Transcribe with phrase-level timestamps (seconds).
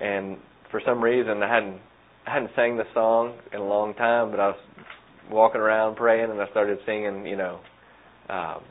[0.00, 0.36] and
[0.70, 1.80] for some reason I hadn't
[2.26, 4.58] I hadn't sang the song in a long time, but I was
[5.30, 7.60] walking around praying, and I started singing, you know,
[8.28, 8.62] um,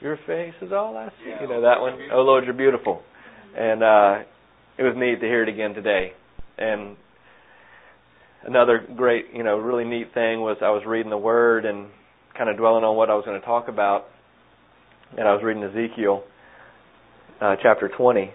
[0.00, 1.98] "Your face is all I see." You know that one.
[2.12, 3.02] Oh Lord, you're beautiful,
[3.56, 4.18] and uh,
[4.78, 6.12] it was neat to hear it again today.
[6.56, 6.96] And
[8.44, 11.88] another great, you know, really neat thing was I was reading the Word and
[12.36, 14.06] kind of dwelling on what I was going to talk about,
[15.18, 16.22] and I was reading Ezekiel
[17.40, 18.30] uh, chapter 20,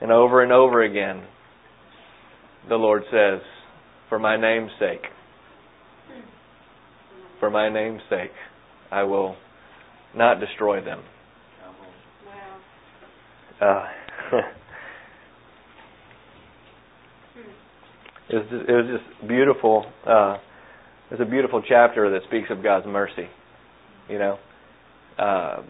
[0.00, 1.22] and over and over again,
[2.68, 3.40] the Lord says,
[4.08, 5.04] "For my name's sake,
[7.38, 8.32] for my name's sake,
[8.90, 9.36] I will
[10.14, 11.02] not destroy them."
[13.60, 13.84] Uh,
[18.30, 19.84] it was just, it was just beautiful.
[20.06, 20.38] Uh,
[21.10, 23.28] it's a beautiful chapter that speaks of God's mercy.
[24.08, 24.38] You know,
[25.18, 25.62] uh,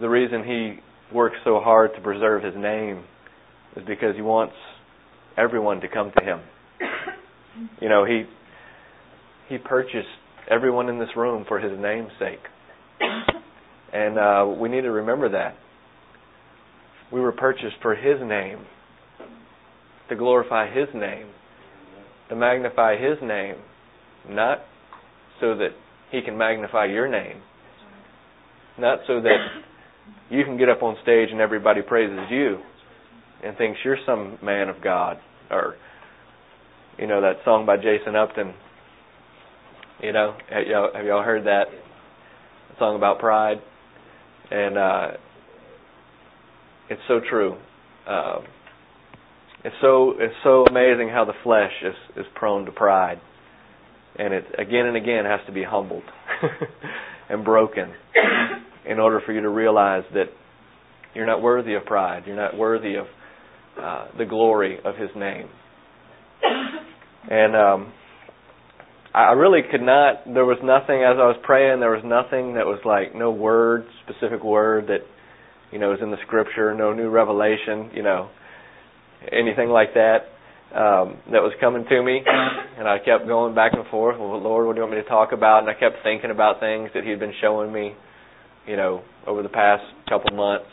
[0.00, 0.80] the reason He
[1.14, 3.04] works so hard to preserve His name
[3.76, 4.54] is because He wants
[5.38, 6.40] everyone to come to Him.
[7.80, 8.24] You know, He
[9.48, 10.08] He purchased
[10.50, 12.40] everyone in this room for His name's sake,
[13.92, 15.54] and uh, we need to remember that
[17.12, 18.66] we were purchased for His name
[20.08, 21.28] to glorify His name,
[22.28, 23.54] to magnify His name,
[24.28, 24.58] not
[25.40, 25.70] so that
[26.10, 27.40] He can magnify your name,
[28.78, 29.38] not so that
[30.30, 32.58] you can get up on stage and everybody praises you
[33.42, 35.18] and thinks you're some man of God,
[35.50, 35.76] or
[36.98, 38.54] you know that song by Jason Upton.
[40.02, 41.64] You know, have y'all, have y'all heard that
[42.78, 43.58] song about pride?
[44.50, 45.08] And uh,
[46.90, 47.56] it's so true.
[48.08, 48.40] Uh,
[49.64, 53.20] it's so it's so amazing how the flesh is is prone to pride,
[54.18, 56.04] and it again and again has to be humbled
[57.28, 57.92] and broken
[58.88, 60.26] in order for you to realize that
[61.14, 62.24] you're not worthy of pride.
[62.26, 63.06] You're not worthy of
[63.80, 65.48] uh, the glory of His name.
[67.30, 67.92] And um,
[69.14, 70.24] I really could not.
[70.26, 71.80] There was nothing as I was praying.
[71.80, 75.06] There was nothing that was like no word, specific word that
[75.72, 76.74] you know is in the Scripture.
[76.74, 77.90] No new revelation.
[77.94, 78.28] You know
[79.32, 80.28] anything like that
[80.74, 82.20] um, that was coming to me,
[82.78, 84.18] and I kept going back and forth.
[84.18, 85.60] Well, Lord, what do you want me to talk about?
[85.60, 87.94] And I kept thinking about things that He'd been showing me,
[88.66, 90.70] you know, over the past couple months,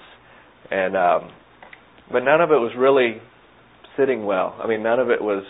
[0.70, 1.32] and um,
[2.12, 3.22] but none of it was really
[3.98, 4.60] sitting well.
[4.62, 5.44] I mean, none of it was.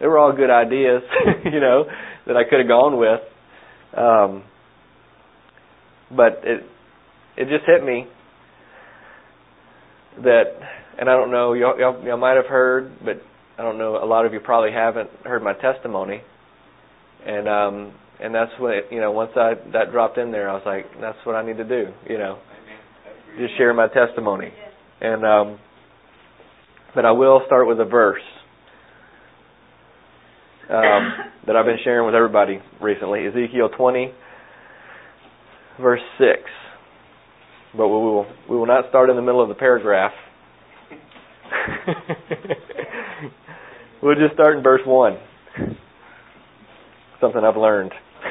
[0.00, 1.02] They were all good ideas,
[1.44, 1.84] you know,
[2.26, 3.20] that I could have gone with,
[3.96, 4.44] um,
[6.16, 6.64] but it
[7.36, 8.06] it just hit me
[10.22, 10.44] that
[10.98, 13.22] and I don't know, y'all, y'all, y'all might have heard, but
[13.56, 14.02] I don't know.
[14.02, 16.22] A lot of you probably haven't heard my testimony,
[17.24, 19.12] and um, and that's what you know.
[19.12, 21.86] Once I that dropped in there, I was like, that's what I need to do.
[22.08, 22.38] You know,
[23.38, 24.52] just share my testimony,
[25.00, 25.58] and um,
[26.94, 28.22] but I will start with a verse
[30.70, 31.12] um,
[31.46, 33.26] that I've been sharing with everybody recently.
[33.26, 34.12] Ezekiel twenty,
[35.80, 36.40] verse six.
[37.76, 40.12] But we will we will not start in the middle of the paragraph
[44.02, 45.18] we'll just start in verse 1.
[47.20, 47.92] Something I've learned.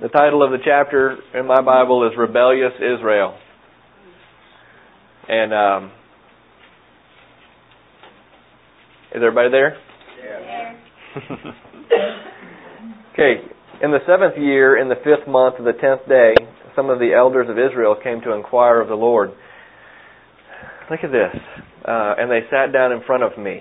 [0.00, 3.36] the title of the chapter in my Bible is Rebellious Israel.
[5.28, 5.90] And um,
[9.10, 9.76] is everybody there?
[10.22, 10.76] Yeah.
[13.12, 13.42] okay.
[13.82, 16.34] In the seventh year, in the fifth month of the tenth day,
[16.76, 19.32] some of the elders of Israel came to inquire of the Lord.
[20.90, 21.34] Look at this.
[21.84, 23.60] Uh, and they sat down in front of me.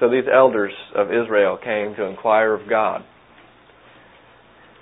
[0.00, 3.02] So these elders of Israel came to inquire of God.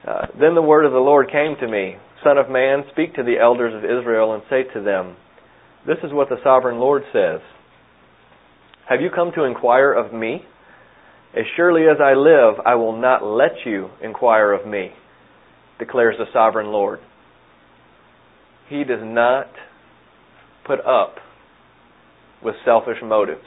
[0.06, 3.22] Uh, then the word of the Lord came to me Son of man, speak to
[3.22, 5.16] the elders of Israel and say to them,
[5.86, 7.40] This is what the sovereign Lord says.
[8.88, 10.40] Have you come to inquire of me?
[11.36, 14.92] As surely as I live, I will not let you inquire of me
[15.78, 17.00] declares the sovereign Lord.
[18.68, 19.48] He does not
[20.66, 21.16] put up
[22.42, 23.46] with selfish motives.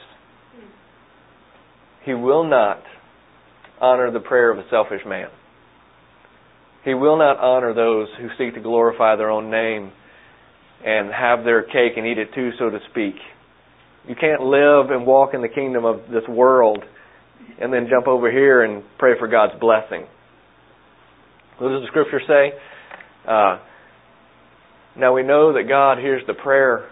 [2.04, 2.82] He will not
[3.80, 5.28] honor the prayer of a selfish man.
[6.84, 9.92] He will not honor those who seek to glorify their own name
[10.84, 13.14] and have their cake and eat it too, so to speak.
[14.08, 16.82] You can't live and walk in the kingdom of this world
[17.60, 20.06] and then jump over here and pray for God's blessing.
[21.58, 22.52] What does the scripture say?
[23.28, 23.58] Uh,
[24.96, 26.90] now we know that God hears the prayer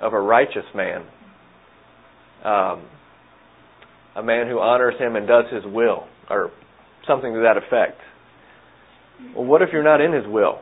[0.00, 1.02] of a righteous man,
[2.44, 2.84] um,
[4.14, 6.50] a man who honors him and does his will, or
[7.06, 8.00] something to that effect.
[9.34, 10.60] Well, what if you're not in His will?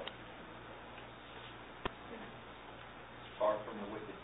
[3.38, 4.14] Far from the wicked.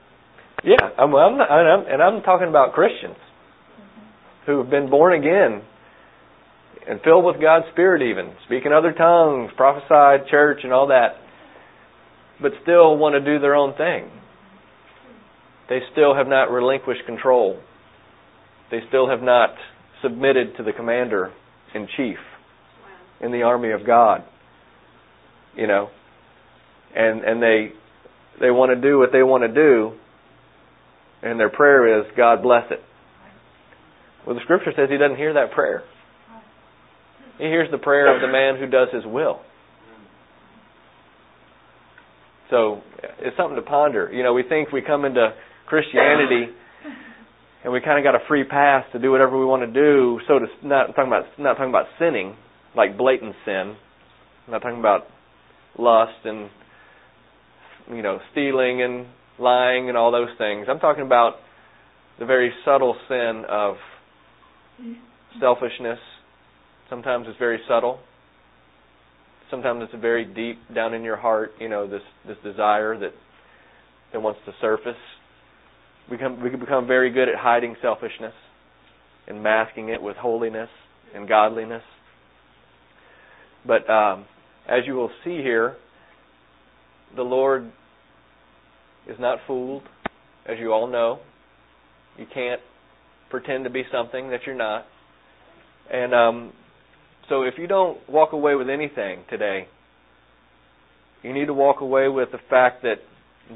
[0.64, 3.16] Yeah, I'm, I'm not, and I'm, and I'm talking about Christians
[4.46, 5.62] who have been born again
[6.88, 11.16] and filled with God's Spirit, even speaking other tongues, prophesied, church, and all that,
[12.40, 14.10] but still want to do their own thing.
[15.70, 17.58] They still have not relinquished control.
[18.72, 19.50] They still have not
[20.02, 21.32] submitted to the commander
[21.72, 22.18] in chief
[23.20, 24.24] in the army of God.
[25.56, 25.90] You know,
[26.94, 27.68] and and they
[28.40, 29.92] they want to do what they want to do,
[31.22, 32.80] and their prayer is God bless it.
[34.26, 35.84] Well, the scripture says He doesn't hear that prayer.
[37.38, 39.40] He hears the prayer of the man who does His will.
[42.50, 42.82] So
[43.20, 44.10] it's something to ponder.
[44.12, 45.32] You know, we think we come into
[45.70, 46.52] Christianity
[47.62, 50.18] and we kind of got a free pass to do whatever we want to do.
[50.26, 52.36] So to not talking about not talking about sinning
[52.76, 53.76] like blatant sin.
[54.48, 55.02] Not talking about
[55.78, 56.48] lust and
[57.90, 59.06] you know stealing and
[59.38, 60.66] lying and all those things.
[60.70, 61.34] I'm talking about
[62.18, 63.76] the very subtle sin of
[65.38, 65.98] selfishness.
[66.88, 68.00] Sometimes it's very subtle.
[69.50, 71.52] Sometimes it's very deep down in your heart.
[71.60, 73.12] You know this this desire that
[74.12, 74.96] that wants to surface.
[76.10, 78.34] We can we can become very good at hiding selfishness
[79.28, 80.68] and masking it with holiness
[81.14, 81.82] and godliness.
[83.66, 84.26] But um,
[84.68, 85.76] as you will see here,
[87.14, 87.70] the Lord
[89.08, 89.82] is not fooled,
[90.46, 91.20] as you all know.
[92.16, 92.60] You can't
[93.30, 94.86] pretend to be something that you're not.
[95.92, 96.52] And um,
[97.28, 99.66] so if you don't walk away with anything today,
[101.22, 102.96] you need to walk away with the fact that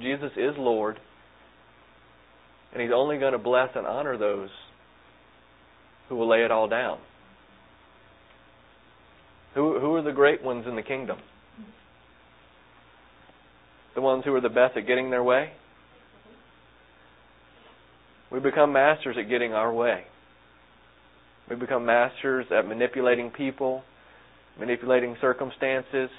[0.00, 0.98] Jesus is Lord,
[2.74, 4.50] and He's only going to bless and honor those
[6.08, 6.98] who will lay it all down.
[9.54, 11.18] Who who are the great ones in the kingdom?
[13.94, 15.52] The ones who are the best at getting their way?
[18.32, 20.02] We become masters at getting our way.
[21.48, 23.82] We become masters at manipulating people,
[24.58, 26.10] manipulating circumstances,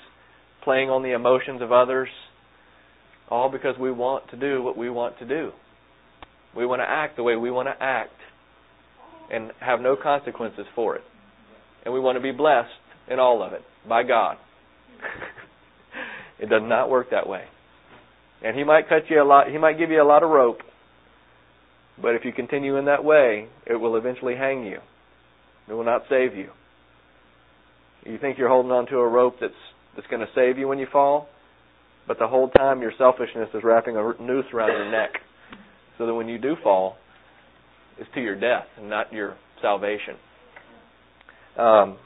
[0.64, 2.08] playing on the emotions of others,
[3.30, 5.52] all because we want to do what we want to do.
[6.56, 8.14] We want to act the way we want to act
[9.32, 11.04] and have no consequences for it.
[11.84, 12.70] And we want to be blessed
[13.10, 14.38] in all of it by God.
[16.40, 17.44] it does not work that way.
[18.44, 20.60] And he might cut you a lot, he might give you a lot of rope,
[22.02, 24.80] but if you continue in that way, it will eventually hang you.
[25.68, 26.50] It will not save you.
[28.06, 29.54] You think you're holding on to a rope that's
[29.96, 31.30] that's going to save you when you fall,
[32.08, 35.12] but the whole time your selfishness is wrapping a noose around your neck,
[35.98, 36.98] so that when you do fall,
[37.98, 40.16] it's to your death and not your salvation.
[41.58, 41.98] Um,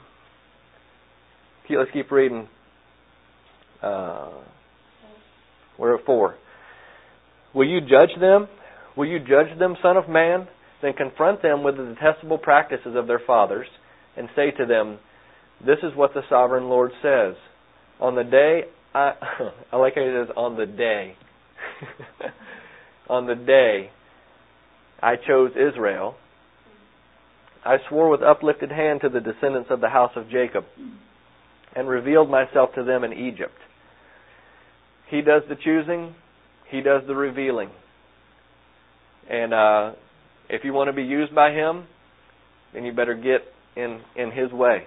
[1.68, 2.48] let's keep reading.
[3.82, 4.30] Uh,
[5.78, 6.36] we're at four.
[7.54, 8.48] Will you judge them?
[8.96, 10.46] Will you judge them, Son of Man?
[10.82, 13.66] Then confront them with the detestable practices of their fathers,
[14.16, 14.98] and say to them,
[15.64, 17.34] This is what the sovereign Lord says.
[18.00, 18.62] On the day,
[18.94, 19.12] I,
[19.72, 21.14] I like how it says, on the day.
[23.10, 23.90] on the day
[25.02, 26.14] I chose Israel,
[27.64, 30.64] I swore with uplifted hand to the descendants of the house of Jacob,
[31.74, 33.56] and revealed myself to them in Egypt.
[35.10, 36.14] He does the choosing,
[36.70, 37.70] He does the revealing.
[39.28, 39.92] And uh,
[40.48, 41.84] if you want to be used by Him,
[42.72, 43.42] then you better get
[43.76, 44.84] in, in His way.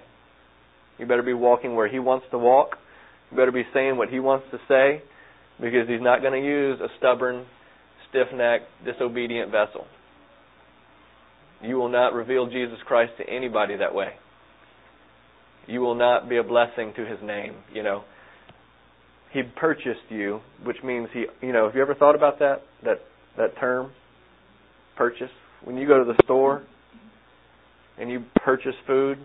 [0.98, 2.78] You better be walking where He wants to walk.
[3.32, 5.02] You better be saying what He wants to say,
[5.60, 7.46] because He's not going to use a stubborn,
[8.14, 9.86] stiff necked, disobedient vessel.
[11.62, 14.10] You will not reveal Jesus Christ to anybody that way.
[15.66, 18.04] You will not be a blessing to his name, you know.
[19.32, 23.00] He purchased you, which means he, you know, have you ever thought about that that
[23.38, 23.92] that term?
[24.96, 25.32] Purchase.
[25.64, 26.64] When you go to the store
[27.98, 29.18] and you purchase food,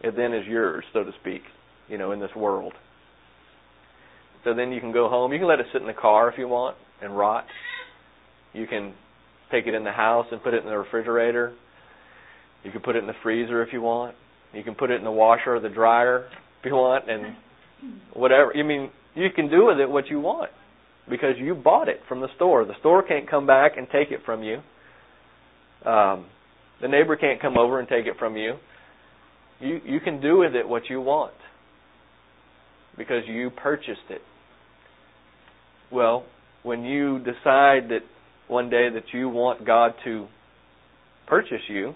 [0.00, 1.42] it then is yours, so to speak,
[1.88, 2.72] you know, in this world.
[4.42, 5.32] So then you can go home.
[5.32, 7.44] You can let it sit in the car if you want and rot.
[8.52, 8.94] You can
[9.50, 11.52] take it in the house and put it in the refrigerator.
[12.64, 14.14] You can put it in the freezer if you want.
[14.52, 16.26] You can put it in the washer or the dryer
[16.60, 17.36] if you want, and
[18.14, 18.52] whatever.
[18.56, 20.50] I mean, you can do with it what you want
[21.08, 22.64] because you bought it from the store.
[22.64, 24.58] The store can't come back and take it from you.
[25.84, 26.26] Um,
[26.80, 28.54] the neighbor can't come over and take it from you.
[29.60, 31.34] You you can do with it what you want
[32.96, 34.20] because you purchased it.
[35.90, 36.24] Well,
[36.62, 38.02] when you decide that
[38.48, 40.26] one day that you want God to
[41.26, 41.94] purchase you,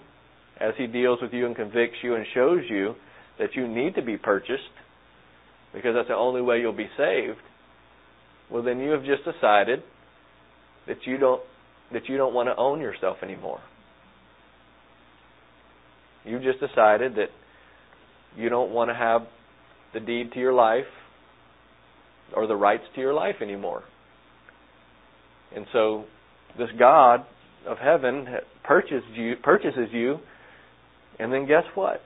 [0.59, 2.95] as He deals with you and convicts you and shows you
[3.39, 4.63] that you need to be purchased,
[5.73, 7.37] because that's the only way you'll be saved,
[8.49, 9.83] well then you have just decided
[10.87, 11.41] that you don't
[11.93, 13.59] that you don't want to own yourself anymore.
[16.25, 17.29] You've just decided that
[18.35, 19.21] you don't want to have
[19.93, 20.85] the deed to your life
[22.35, 23.83] or the rights to your life anymore.
[25.55, 26.05] And so
[26.57, 27.25] this God
[27.67, 28.27] of heaven
[28.63, 30.17] purchases you, purchases you,
[31.19, 32.01] and then guess what?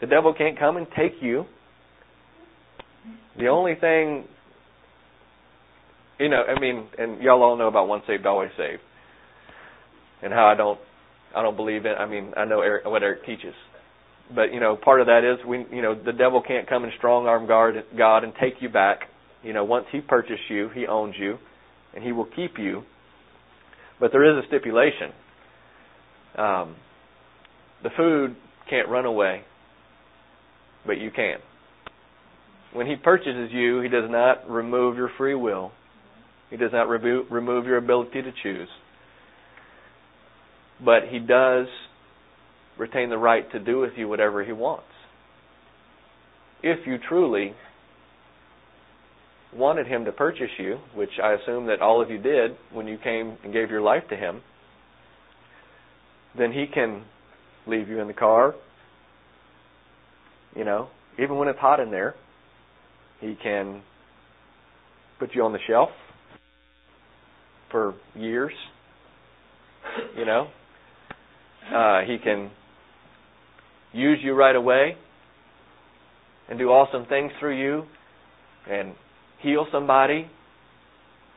[0.00, 1.44] The devil can't come and take you.
[3.38, 4.24] The only thing,
[6.18, 8.80] you know, I mean, and y'all all know about once saved, always saved,
[10.22, 10.78] and how I don't,
[11.34, 11.96] I don't believe it.
[11.98, 13.54] I mean, I know Eric, what Eric teaches,
[14.34, 16.92] but you know, part of that is we, you know, the devil can't come and
[16.98, 19.00] strong arm God, God and take you back.
[19.42, 21.38] You know, once He purchased you, He owns you,
[21.94, 22.82] and He will keep you.
[23.98, 25.12] But there is a stipulation.
[26.36, 26.76] Um,
[27.82, 28.36] the food
[28.68, 29.42] can't run away,
[30.86, 31.38] but you can.
[32.72, 35.72] When He purchases you, He does not remove your free will.
[36.50, 38.68] He does not remove, remove your ability to choose.
[40.84, 41.66] But He does
[42.78, 44.84] retain the right to do with you whatever He wants.
[46.62, 47.54] If you truly
[49.54, 52.98] wanted Him to purchase you, which I assume that all of you did when you
[53.02, 54.42] came and gave your life to Him,
[56.36, 57.04] then He can
[57.66, 58.54] leave you in the car.
[60.54, 60.88] You know,
[61.18, 62.14] even when it's hot in there,
[63.20, 63.82] He can
[65.18, 65.90] put you on the shelf
[67.70, 68.52] for years.
[70.16, 70.48] You know,
[71.74, 72.50] uh, He can
[73.92, 74.96] use you right away
[76.48, 77.84] and do awesome things through you
[78.68, 78.94] and
[79.42, 80.30] heal somebody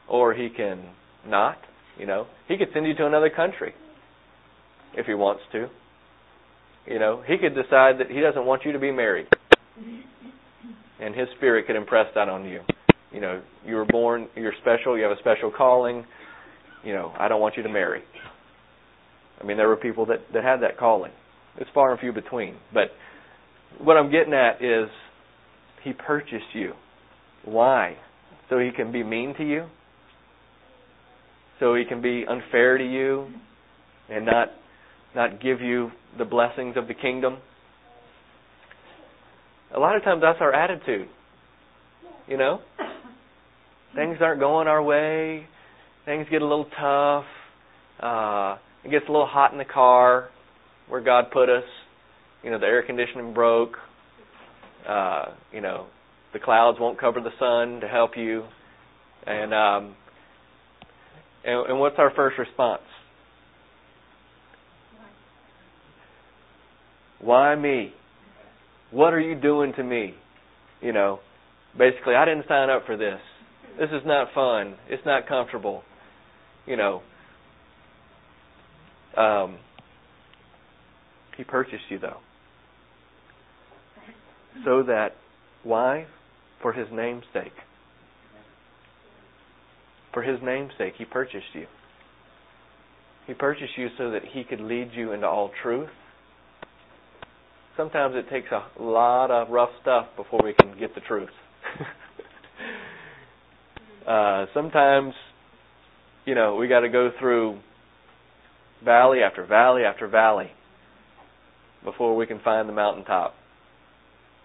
[0.07, 0.83] or he can
[1.25, 1.57] not
[1.97, 2.25] you know.
[2.47, 3.73] He could send you to another country
[4.95, 5.67] if he wants to.
[6.87, 9.27] You know he could decide that he doesn't want you to be married
[10.99, 12.61] and his spirit could impress that on you.
[13.11, 16.05] You know you were born you're special you have a special calling
[16.83, 18.01] you know i don't want you to marry.
[19.41, 21.11] I mean there were people that that had that calling.
[21.57, 22.55] It's far and few between.
[22.73, 22.89] But
[23.79, 24.89] what I'm getting at is
[25.83, 26.73] he purchased you.
[27.45, 27.97] Why?
[28.49, 29.67] So he can be mean to you?
[31.59, 33.27] So he can be unfair to you
[34.09, 34.49] and not
[35.15, 37.37] not give you the blessings of the kingdom?
[39.75, 41.07] A lot of times that's our attitude.
[42.27, 42.59] You know?
[43.95, 45.45] Things aren't going our way.
[46.05, 47.25] Things get a little tough.
[47.99, 50.29] Uh, it gets a little hot in the car
[50.87, 51.63] where God put us.
[52.43, 53.77] You know, the air conditioning broke.
[54.87, 55.85] Uh, you know,
[56.33, 58.43] the clouds won't cover the sun to help you.
[59.25, 59.95] And um,
[61.45, 62.81] and, and what's our first response?
[67.21, 67.93] Why me?
[68.91, 70.15] What are you doing to me?
[70.81, 71.19] You know,
[71.77, 73.19] basically, I didn't sign up for this.
[73.79, 74.75] This is not fun.
[74.89, 75.83] It's not comfortable.
[76.65, 77.01] You know.
[79.15, 79.57] Um,
[81.37, 82.17] he purchased you, though.
[84.65, 85.15] So that,
[85.63, 86.05] why?
[86.63, 87.51] For His name's sake.
[90.13, 91.67] For His name's sake, He purchased you.
[93.27, 95.89] He purchased you so that He could lead you into all truth.
[97.75, 101.29] Sometimes it takes a lot of rough stuff before we can get the truth.
[104.07, 105.13] uh, sometimes,
[106.25, 107.59] you know, we got to go through
[108.85, 110.51] valley after valley after valley
[111.83, 113.33] before we can find the mountaintop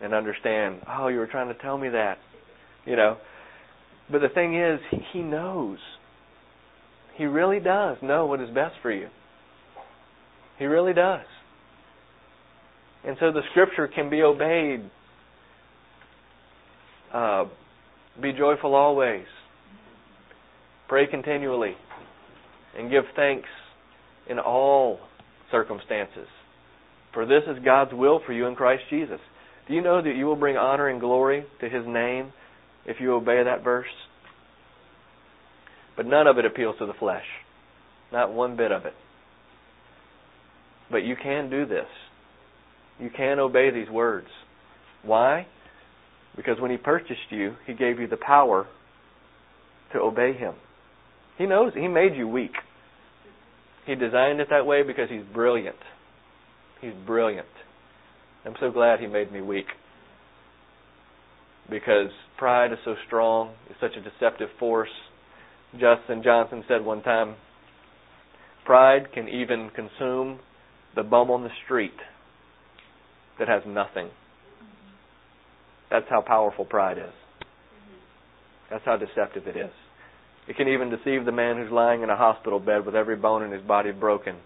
[0.02, 2.18] and understand, oh, you were trying to tell me that.
[2.84, 3.16] You know.
[4.10, 4.80] But the thing is,
[5.12, 5.78] he knows.
[7.16, 9.08] He really does know what is best for you.
[10.58, 11.26] He really does.
[13.04, 14.88] And so the scripture can be obeyed.
[17.12, 17.44] Uh,
[18.20, 19.24] be joyful always.
[20.88, 21.74] Pray continually.
[22.76, 23.48] And give thanks
[24.28, 25.00] in all
[25.50, 26.26] circumstances.
[27.14, 29.20] For this is God's will for you in Christ Jesus.
[29.68, 32.32] Do you know that you will bring honor and glory to His name
[32.86, 33.86] if you obey that verse?
[35.96, 37.24] But none of it appeals to the flesh.
[38.10, 38.94] Not one bit of it.
[40.90, 41.86] But you can do this.
[42.98, 44.28] You can obey these words.
[45.02, 45.46] Why?
[46.34, 48.66] Because when He purchased you, He gave you the power
[49.92, 50.54] to obey Him.
[51.36, 52.52] He knows He made you weak.
[53.86, 55.76] He designed it that way because He's brilliant.
[56.80, 57.48] He's brilliant.
[58.48, 59.66] I'm so glad he made me weak.
[61.68, 64.88] Because pride is so strong, it's such a deceptive force.
[65.74, 67.36] Justin Johnson said one time,
[68.64, 70.40] pride can even consume
[70.96, 71.92] the bum on the street
[73.38, 74.08] that has nothing.
[75.90, 77.12] that's how powerful pride is.
[78.70, 79.72] That's how deceptive it is.
[80.48, 83.42] It can even deceive the man who's lying in a hospital bed with every bone
[83.42, 84.36] in his body broken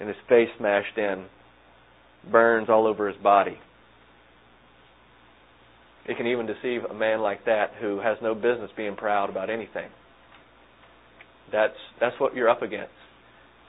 [0.00, 1.26] and his face smashed in,
[2.30, 3.58] burns all over his body.
[6.08, 9.50] It can even deceive a man like that who has no business being proud about
[9.50, 9.90] anything.
[11.52, 12.92] That's that's what you're up against.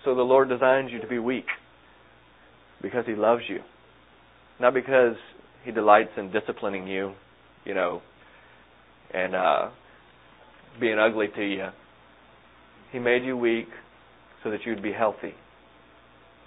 [0.05, 1.47] So the Lord designs you to be weak
[2.81, 3.59] because he loves you.
[4.59, 5.15] Not because
[5.63, 7.13] he delights in disciplining you,
[7.65, 8.01] you know,
[9.13, 9.69] and uh
[10.79, 11.67] being ugly to you.
[12.91, 13.67] He made you weak
[14.43, 15.33] so that you would be healthy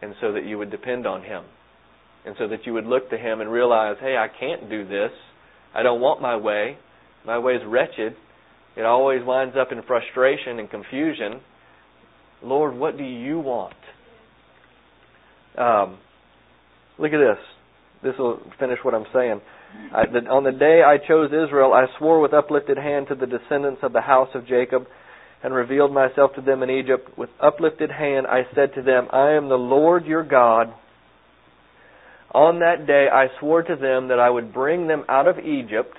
[0.00, 1.44] and so that you would depend on him
[2.24, 5.10] and so that you would look to him and realize, hey, I can't do this.
[5.74, 6.76] I don't want my way.
[7.24, 8.14] My way is wretched.
[8.76, 11.40] It always winds up in frustration and confusion.
[12.42, 13.74] Lord, what do you want?
[15.58, 15.98] Um,
[16.98, 17.38] look at this.
[18.02, 19.40] This will finish what I'm saying.
[19.94, 23.26] I, the, on the day I chose Israel, I swore with uplifted hand to the
[23.26, 24.86] descendants of the house of Jacob
[25.42, 27.16] and revealed myself to them in Egypt.
[27.16, 30.72] With uplifted hand I said to them, I am the Lord your God.
[32.32, 35.96] On that day I swore to them that I would bring them out of Egypt.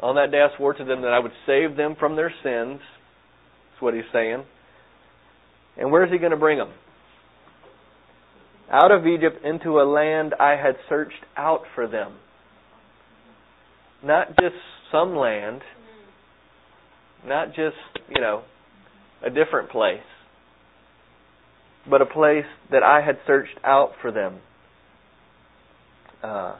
[0.00, 2.80] On that day I swore to them that I would save them from their sins.
[3.72, 4.44] That's what he's saying.
[5.76, 6.72] And where is he going to bring them?
[8.70, 12.16] Out of Egypt into a land I had searched out for them.
[14.04, 14.54] Not just
[14.92, 15.62] some land,
[17.26, 17.76] not just,
[18.08, 18.42] you know,
[19.24, 20.00] a different place,
[21.88, 24.40] but a place that I had searched out for them.
[26.22, 26.56] Uh,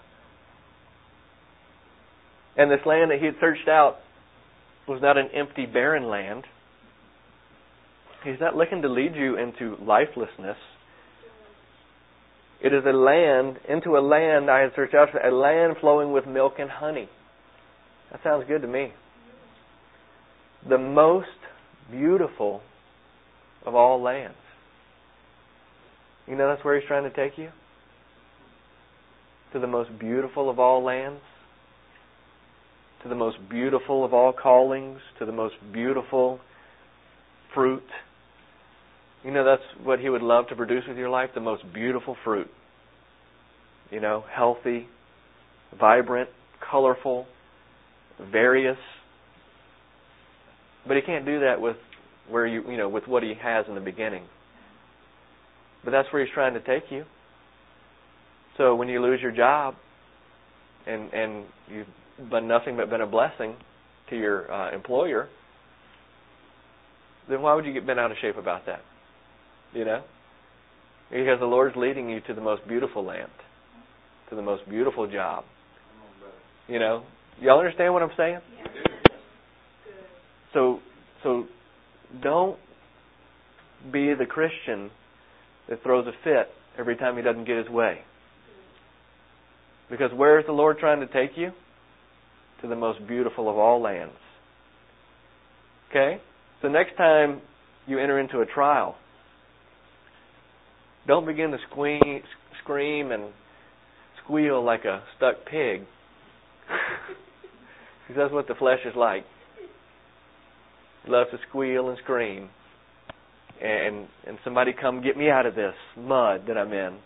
[2.57, 3.97] and this land that he had searched out
[4.87, 6.45] was not an empty, barren land.
[8.25, 10.57] He's not looking to lead you into lifelessness.
[12.61, 16.13] It is a land, into a land I had searched out for, a land flowing
[16.13, 17.09] with milk and honey.
[18.11, 18.93] That sounds good to me.
[20.69, 21.29] The most
[21.91, 22.63] beautiful
[23.65, 24.37] of all lands.
[26.29, 27.49] You know that's where he's trying to take you?
[29.55, 31.21] To the most beautiful of all lands?
[33.03, 34.99] To the most beautiful of all callings?
[35.19, 36.41] To the most beautiful
[37.55, 37.85] fruit?
[39.25, 41.31] You know that's what he would love to produce with your life?
[41.35, 42.49] The most beautiful fruit.
[43.91, 44.87] You know, healthy,
[45.79, 46.29] vibrant,
[46.71, 47.27] colorful,
[48.31, 48.77] various.
[50.87, 51.77] But he can't do that with
[52.29, 54.25] where you you know, with what he has in the beginning.
[55.89, 57.05] But that's where he's trying to take you.
[58.59, 59.75] So when you lose your job
[60.87, 63.57] and and you've been nothing but been a blessing
[64.11, 65.31] to your uh, employer,
[67.31, 68.81] then why would you get bent out of shape about that?
[69.73, 70.03] You know?
[71.09, 73.31] Because the Lord's leading you to the most beautiful land,
[74.29, 75.45] to the most beautiful job.
[76.67, 77.05] You know?
[77.41, 78.41] Y'all understand what I'm saying?
[80.53, 80.81] So
[81.23, 81.47] so
[82.23, 82.59] don't
[83.91, 84.91] be the Christian
[85.69, 87.99] that throws a fit every time he doesn't get his way.
[89.91, 91.51] Because where is the Lord trying to take you?
[92.63, 94.15] To the most beautiful of all lands.
[95.91, 96.21] Okay?
[96.61, 97.41] So next time
[97.87, 98.97] you enter into a trial,
[101.07, 102.21] don't begin to squeam,
[102.63, 103.33] scream and
[104.23, 105.83] squeal like a stuck pig.
[108.07, 109.25] because that's what the flesh is like.
[111.05, 112.51] It loves to squeal and scream
[113.63, 116.99] and and somebody come get me out of this mud that I'm in.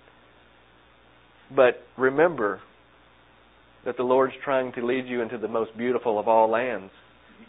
[1.55, 2.61] But remember
[3.85, 6.91] that the Lord's trying to lead you into the most beautiful of all lands.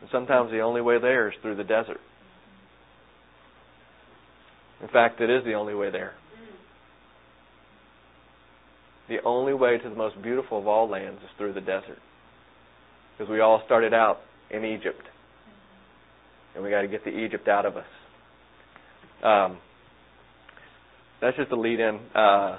[0.02, 2.00] And sometimes the only way there is through the desert.
[4.82, 6.14] In fact, it is the only way there.
[9.08, 12.00] The only way to the most beautiful of all lands is through the desert.
[13.18, 15.04] Because we all started out in Egypt.
[16.56, 17.86] And we got to get the Egypt out of us.
[19.24, 19.58] Um,
[21.22, 22.00] that's just a lead in.
[22.14, 22.58] Uh,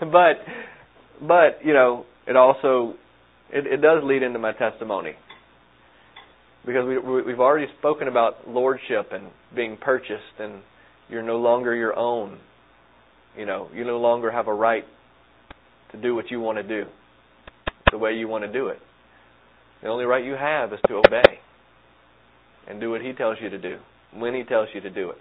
[0.00, 0.34] but,
[1.20, 2.94] but you know, it also
[3.52, 5.12] it, it does lead into my testimony
[6.66, 10.62] because we, we we've already spoken about lordship and being purchased, and
[11.08, 12.38] you're no longer your own.
[13.38, 14.84] You know, you no longer have a right
[15.92, 16.84] to do what you want to do,
[17.92, 18.78] the way you want to do it.
[19.82, 21.38] The only right you have is to obey
[22.68, 23.78] and do what He tells you to do
[24.14, 25.18] when He tells you to do it.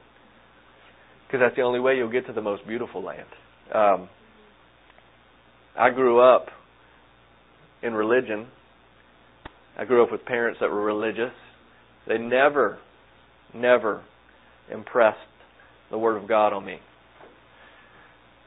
[1.27, 3.27] Because that's the only way you'll get to the most beautiful land.
[3.73, 4.09] Um,
[5.77, 6.47] I grew up
[7.83, 8.47] in religion.
[9.77, 11.31] I grew up with parents that were religious.
[12.07, 12.79] They never,
[13.53, 14.03] never
[14.71, 15.19] impressed
[15.91, 16.79] the Word of God on me.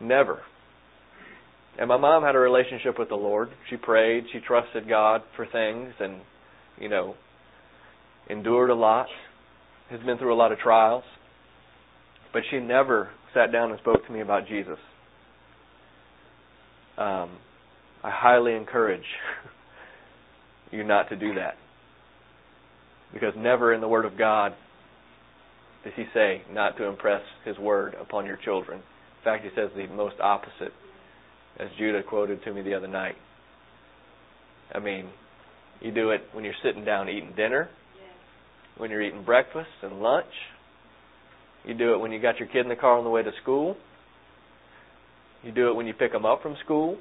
[0.01, 0.41] Never.
[1.79, 3.49] and my mom had a relationship with the Lord.
[3.71, 6.21] She prayed, she trusted God for things, and
[6.79, 7.15] you know,
[8.29, 9.07] endured a lot.
[9.91, 11.05] Has been through a lot of trials,
[12.33, 14.79] but she never sat down and spoke to me about Jesus.
[16.97, 17.31] Um,
[18.03, 19.05] I highly encourage
[20.71, 21.55] you not to do that.
[23.13, 24.55] Because never in the Word of God
[25.85, 28.79] does He say not to impress His Word upon your children.
[28.79, 30.73] In fact, He says the most opposite,
[31.59, 33.17] as Judah quoted to me the other night.
[34.75, 35.11] I mean,
[35.81, 37.69] you do it when you're sitting down eating dinner,
[38.77, 40.27] when you're eating breakfast and lunch.
[41.65, 43.31] You do it when you got your kid in the car on the way to
[43.43, 43.77] school.
[45.43, 46.99] You do it when you pick them up from school.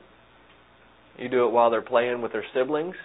[1.18, 2.96] You do it while they're playing with their siblings.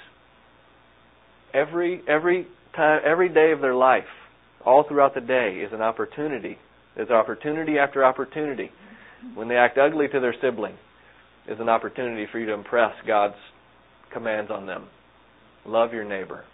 [1.52, 4.04] Every every time every day of their life,
[4.64, 6.58] all throughout the day is an opportunity.
[6.94, 8.70] There's opportunity after opportunity.
[9.34, 10.76] When they act ugly to their sibling,
[11.48, 13.34] is an opportunity for you to impress God's
[14.12, 14.88] commands on them.
[15.64, 16.44] Love your neighbor.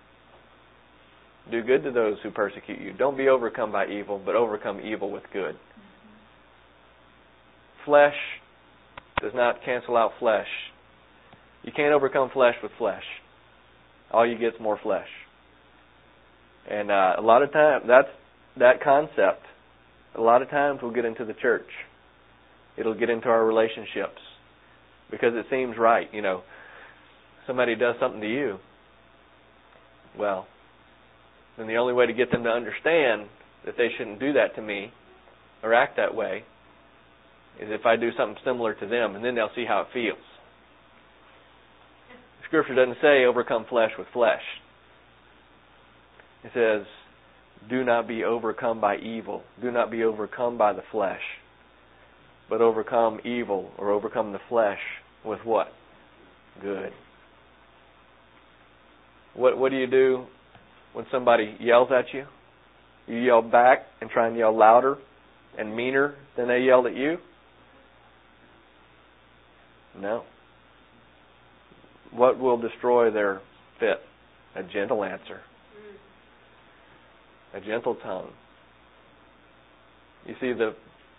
[1.50, 2.92] Do good to those who persecute you.
[2.92, 5.56] Don't be overcome by evil, but overcome evil with good.
[7.84, 8.14] Flesh
[9.20, 10.46] does not cancel out flesh.
[11.62, 13.02] You can't overcome flesh with flesh.
[14.12, 15.08] All you get is more flesh.
[16.70, 18.08] And uh, a lot of times, that's
[18.58, 19.42] that concept.
[20.16, 21.66] A lot of times we'll get into the church.
[22.76, 24.20] It'll get into our relationships
[25.10, 26.08] because it seems right.
[26.12, 26.42] You know,
[27.46, 28.58] somebody does something to you.
[30.18, 30.46] Well,
[31.56, 33.28] then the only way to get them to understand
[33.64, 34.92] that they shouldn't do that to me
[35.62, 36.44] or act that way
[37.60, 40.18] is if I do something similar to them, and then they'll see how it feels.
[42.46, 44.42] Scripture doesn't say overcome flesh with flesh.
[46.44, 46.86] It says,
[47.68, 49.42] do not be overcome by evil.
[49.60, 51.20] Do not be overcome by the flesh.
[52.48, 54.80] But overcome evil or overcome the flesh
[55.24, 55.68] with what?
[56.60, 56.92] Good.
[59.34, 60.26] What what do you do
[60.92, 62.24] when somebody yells at you?
[63.06, 64.96] You yell back and try and yell louder
[65.58, 67.18] and meaner than they yelled at you?
[69.98, 70.24] No.
[72.12, 73.40] What will destroy their
[73.80, 73.98] fit?
[74.54, 75.40] A gentle answer.
[77.54, 78.30] A gentle tongue.
[80.26, 80.74] You see the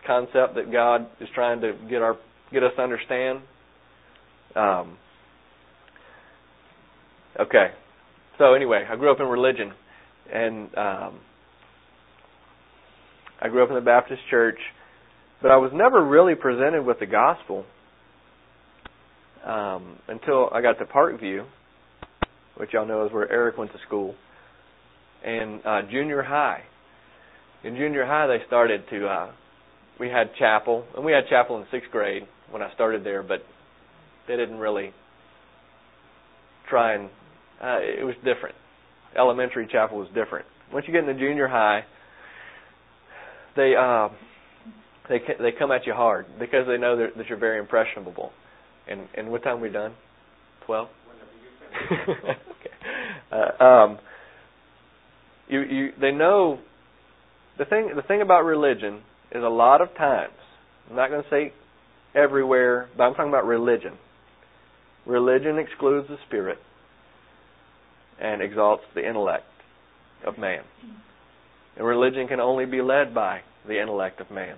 [0.05, 2.17] concept that God is trying to get our
[2.51, 3.39] get us to understand?
[4.55, 4.97] Um,
[7.39, 7.71] okay.
[8.38, 9.72] So anyway, I grew up in religion,
[10.34, 11.19] and um,
[13.39, 14.58] I grew up in the Baptist church,
[15.41, 17.65] but I was never really presented with the gospel
[19.46, 21.46] um, until I got to Parkview,
[22.58, 24.15] which y'all know is where Eric went to school,
[25.24, 26.63] and uh, junior high.
[27.63, 29.08] In junior high, they started to.
[29.08, 29.32] Uh,
[30.00, 33.43] we had chapel, and we had chapel in sixth grade when I started there, but
[34.28, 34.91] they didn't really
[36.69, 37.10] try and.
[37.63, 38.56] Uh, it was different.
[39.17, 40.45] Elementary chapel was different.
[40.73, 41.86] Once you get into junior high,
[43.56, 44.10] they uh,
[45.08, 48.32] they they come at you hard because they know that, you're very impressionable.
[48.89, 49.93] And and what time are we done?
[50.65, 50.89] Twelve.
[51.91, 52.36] okay.
[53.32, 53.99] Uh, um,
[55.47, 56.60] you you they know
[57.58, 60.34] the thing the thing about religion is a lot of times.
[60.89, 61.54] I'm not going to say
[62.13, 63.93] everywhere, but I'm talking about religion.
[65.06, 66.58] Religion excludes the spirit
[68.23, 69.45] and exalts the intellect
[70.25, 70.63] of man.
[71.77, 74.55] And religion can only be led by the intellect of man.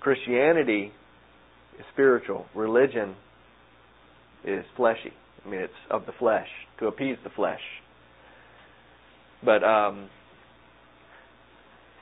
[0.00, 0.92] Christianity
[1.78, 2.46] is spiritual.
[2.54, 3.16] Religion
[4.44, 5.12] is fleshy.
[5.44, 7.60] I mean, it's of the flesh to appease the flesh.
[9.42, 10.08] But um,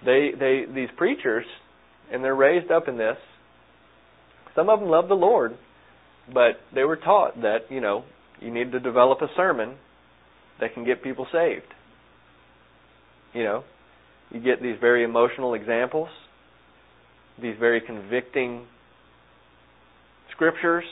[0.04, 1.44] they they these preachers,
[2.12, 3.16] and they're raised up in this.
[4.54, 5.57] Some of them love the Lord,
[6.33, 8.04] but they were taught that you know
[8.40, 9.76] you need to develop a sermon
[10.61, 11.67] that can get people saved.
[13.33, 13.64] You know,
[14.31, 16.09] you get these very emotional examples,
[17.40, 18.67] these very convicting
[20.35, 20.85] scriptures,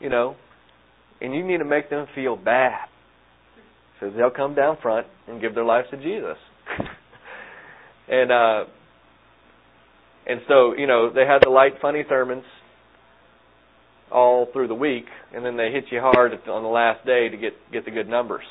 [0.00, 0.36] you know,
[1.20, 2.88] and you need to make them feel bad.
[4.00, 6.36] So they'll come down front and give their lives to Jesus.
[8.08, 8.64] and uh
[10.24, 12.44] and so, you know, they had the light funny sermons
[14.10, 17.36] all through the week and then they hit you hard on the last day to
[17.36, 18.44] get get the good numbers.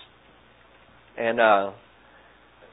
[1.17, 1.71] And uh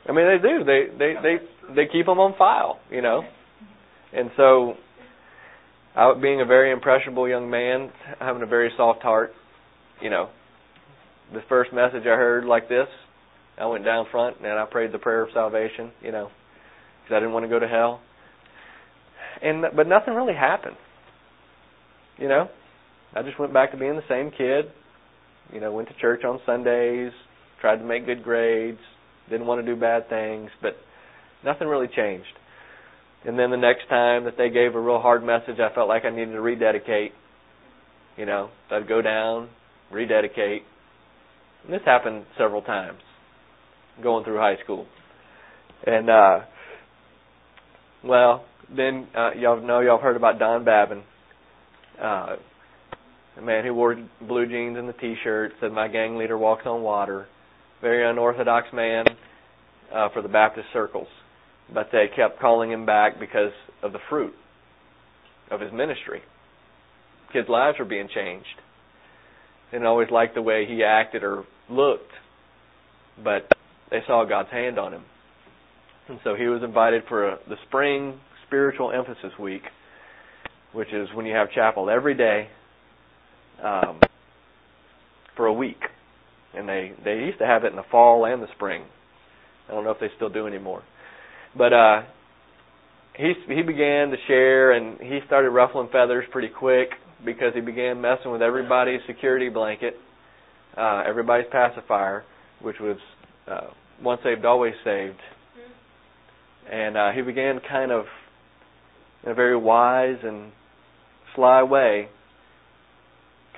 [0.09, 0.65] I mean they do.
[0.65, 3.23] They they they they keep them on file, you know.
[4.13, 4.75] And so
[5.95, 9.33] I, being a very impressionable young man, having a very soft heart,
[10.01, 10.29] you know,
[11.33, 12.87] the first message I heard like this,
[13.59, 16.31] I went down front and I prayed the prayer of salvation, you know,
[17.03, 18.01] because I didn't want to go to hell.
[19.43, 20.77] And but nothing really happened.
[22.19, 22.49] you know,
[23.15, 24.67] I just went back to being the same kid.
[25.53, 27.13] You know, went to church on Sundays,
[27.61, 28.79] tried to make good grades,
[29.31, 30.77] didn't want to do bad things, but
[31.45, 32.27] nothing really changed.
[33.25, 36.05] And then the next time that they gave a real hard message, I felt like
[36.05, 37.13] I needed to rededicate.
[38.17, 39.49] You know, so I'd go down,
[39.93, 40.63] rededicate.
[41.65, 43.01] And this happened several times
[44.03, 44.87] going through high school.
[45.87, 46.41] And uh
[48.05, 48.45] well,
[48.75, 51.03] then uh y'all know y'all heard about Don Babin.
[52.01, 52.37] Uh
[53.37, 56.83] a man who wore blue jeans and the t-shirt said my gang leader walks on
[56.83, 57.27] water.
[57.81, 59.05] Very unorthodox man
[59.95, 61.09] uh for the Baptist circles.
[61.73, 64.35] But they kept calling him back because of the fruit
[65.51, 66.23] of his ministry.
[67.33, 68.47] Kids' lives were being changed.
[69.71, 72.13] Didn't always like the way he acted or looked,
[73.23, 73.49] but
[73.91, 75.05] they saw God's hand on him.
[76.09, 79.63] And so he was invited for a, the spring spiritual emphasis week,
[80.73, 82.49] which is when you have chapel every day
[83.63, 84.01] um,
[85.37, 85.81] for a week.
[86.57, 88.85] And they they used to have it in the fall and the spring.
[89.69, 90.83] I don't know if they still do anymore.
[91.57, 92.03] But uh
[93.17, 96.89] he he began to share and he started ruffling feathers pretty quick
[97.25, 99.95] because he began messing with everybody's security blanket,
[100.77, 102.25] uh everybody's pacifier,
[102.63, 102.97] which was
[103.51, 103.69] uh
[104.03, 105.19] once saved always saved.
[106.71, 108.05] And uh he began kind of
[109.25, 110.53] in a very wise and
[111.35, 112.09] sly way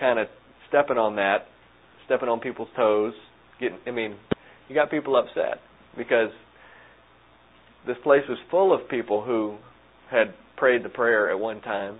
[0.01, 0.27] kind of
[0.69, 1.47] stepping on that,
[2.11, 3.13] stepping on people's toes,
[3.61, 4.17] getting I mean,
[4.69, 5.61] you got people upset
[5.97, 6.31] because
[7.87, 9.57] this place was full of people who
[10.11, 11.99] had prayed the prayer at one time,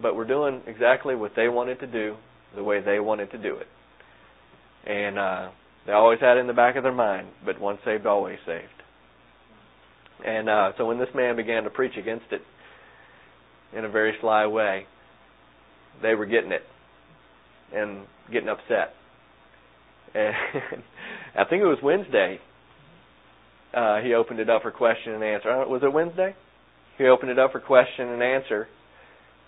[0.00, 2.14] but were doing exactly what they wanted to do,
[2.54, 3.66] the way they wanted to do it.
[4.88, 5.48] And uh,
[5.86, 8.64] they always had it in the back of their mind, but once saved, always saved.
[10.24, 12.42] And uh, so when this man began to preach against it
[13.76, 14.86] in a very sly way,
[16.00, 16.62] they were getting it
[17.74, 18.94] and getting upset.
[20.14, 20.34] And
[21.36, 22.38] I think it was Wednesday
[23.74, 25.50] uh, he opened it up for question and answer.
[25.50, 26.34] Uh, was it Wednesday?
[26.96, 28.68] He opened it up for question and answer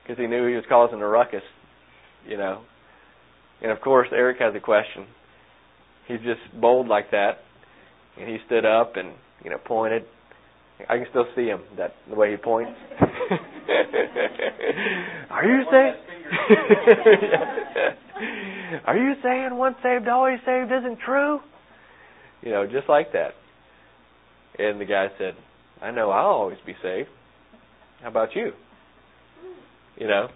[0.02, 1.42] because he knew he was causing a ruckus,
[2.26, 2.62] you know.
[3.62, 5.06] And of course, Eric has a question.
[6.08, 7.38] He's just bold like that,
[8.18, 9.12] and he stood up and
[9.44, 10.02] you know pointed.
[10.88, 12.72] I can still see him that the way he points.
[15.30, 15.94] Are you saying?
[18.84, 21.40] Are you saying once saved always saved isn't true?
[22.42, 23.32] You know, just like that.
[24.58, 25.34] And the guy said,
[25.82, 27.08] I know I'll always be saved.
[28.02, 28.52] How about you?
[29.96, 30.28] You know?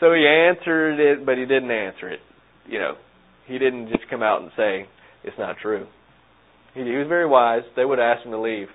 [0.00, 2.20] So he answered it, but he didn't answer it.
[2.66, 2.94] You know,
[3.46, 4.86] he didn't just come out and say,
[5.24, 5.86] it's not true.
[6.74, 7.62] He, he was very wise.
[7.74, 8.68] They would have asked him to leave.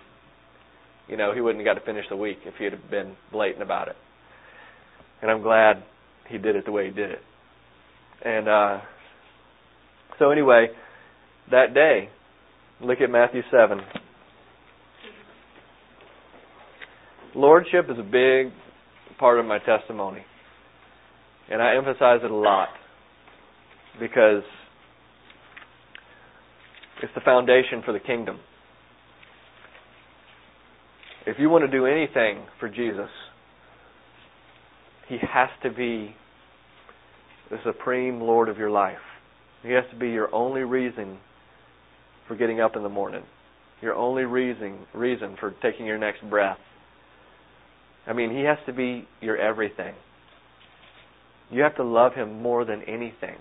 [1.08, 3.64] You know, he wouldn't have got to finish the week if he had been blatant
[3.64, 3.96] about it.
[5.22, 5.84] And I'm glad
[6.28, 7.20] he did it the way he did it.
[8.24, 8.80] And uh
[10.20, 10.68] so anyway,
[11.52, 12.10] that day,
[12.82, 13.80] look at Matthew 7.
[17.36, 18.54] Lordship is a big
[19.18, 20.22] part of my testimony.
[21.50, 22.70] And I emphasize it a lot
[24.00, 24.44] because
[27.02, 28.40] it's the foundation for the kingdom.
[31.26, 33.10] If you want to do anything for Jesus,
[35.08, 36.16] He has to be
[37.54, 38.98] the supreme Lord of your life.
[39.62, 41.20] He has to be your only reason
[42.28, 43.24] for getting up in the morning,
[43.80, 46.58] your only reason reason for taking your next breath.
[48.08, 49.94] I mean, he has to be your everything.
[51.52, 53.36] You have to love him more than anything.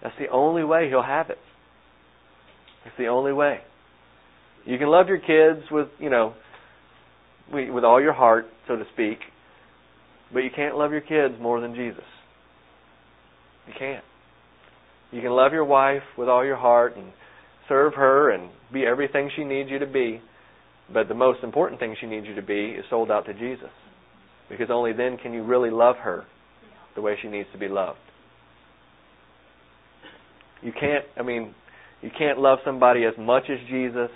[0.00, 1.38] That's the only way he'll have it.
[2.86, 3.58] It's the only way.
[4.64, 6.34] You can love your kids with, you know,
[7.52, 9.18] with all your heart, so to speak,
[10.32, 12.04] but you can't love your kids more than Jesus.
[13.68, 14.04] You can't.
[15.12, 17.12] You can love your wife with all your heart and
[17.68, 20.20] serve her and be everything she needs you to be,
[20.92, 23.70] but the most important thing she needs you to be is sold out to Jesus.
[24.48, 26.24] Because only then can you really love her
[26.94, 27.98] the way she needs to be loved.
[30.62, 31.54] You can't, I mean,
[32.02, 34.10] you can't love somebody as much as Jesus.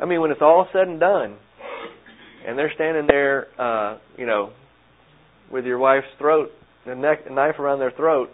[0.00, 1.36] I mean, when it's all said and done,
[2.46, 4.52] and they're standing there, uh, you know,
[5.50, 6.50] with your wife's throat,
[6.86, 8.28] the neck, a knife around their throat,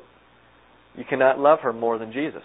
[0.96, 2.42] you cannot love her more than Jesus.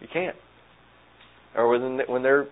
[0.00, 0.36] You can't
[1.54, 2.46] or when when they're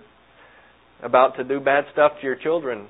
[1.03, 2.87] about to do bad stuff to your children,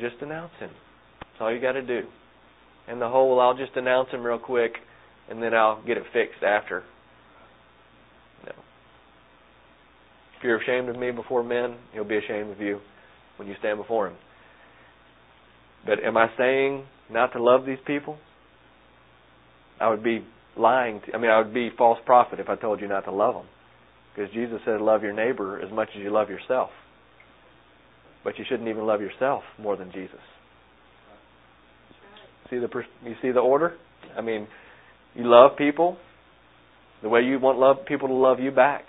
[0.00, 0.70] just announce him.
[1.20, 2.02] That's all you got to do.
[2.88, 4.72] And the whole, I'll just announce him real quick,
[5.30, 6.82] and then I'll get it fixed after.
[8.44, 8.52] No.
[10.38, 12.80] If you're ashamed of me before men, he'll be ashamed of you
[13.36, 14.16] when you stand before him.
[15.84, 18.18] But am I saying not to love these people?
[19.80, 20.24] I would be
[20.56, 21.00] lying.
[21.06, 23.34] To, I mean, I would be false prophet if I told you not to love
[23.34, 23.46] them.
[24.14, 26.70] Because Jesus said, love your neighbor as much as you love yourself.
[28.22, 30.18] But you shouldn't even love yourself more than Jesus.
[32.50, 32.68] See the
[33.04, 33.74] you see the order?
[34.16, 34.48] I mean,
[35.14, 35.98] you love people
[37.02, 38.86] the way you want love people to love you back.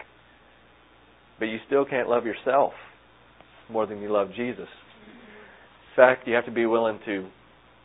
[1.40, 2.74] But you still can't love yourself
[3.70, 4.68] more than you love Jesus.
[4.68, 7.30] In fact, you have to be willing to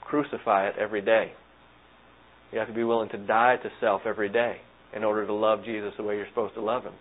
[0.01, 1.33] crucify it every day.
[2.53, 4.57] You have to be willing to die to self every day
[4.95, 6.93] in order to love Jesus the way you're supposed to love him.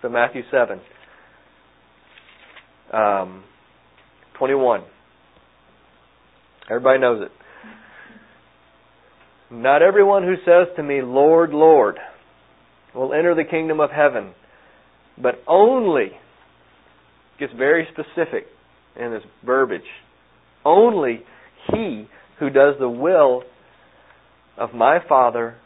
[0.00, 0.80] So Matthew 7,
[2.92, 3.44] um,
[4.38, 4.82] 21.
[6.70, 7.32] Everybody knows it.
[9.50, 11.98] Not everyone who says to me, Lord, Lord,
[12.94, 14.32] will enter the kingdom of heaven,
[15.20, 16.10] but only,
[17.38, 18.46] gets very specific
[18.98, 19.82] in this verbiage,
[20.64, 21.20] only
[21.72, 23.42] he who does the will
[24.56, 25.56] of my Father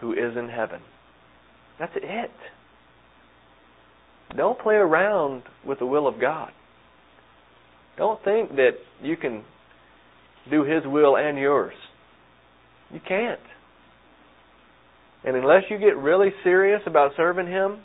[0.00, 0.80] who is in heaven.
[1.78, 2.30] That's it.
[4.36, 6.50] Don't play around with the will of God.
[7.96, 8.72] Don't think that
[9.02, 9.44] you can
[10.50, 11.74] do His will and yours.
[12.92, 13.40] You can't.
[15.24, 17.78] And unless you get really serious about serving Him,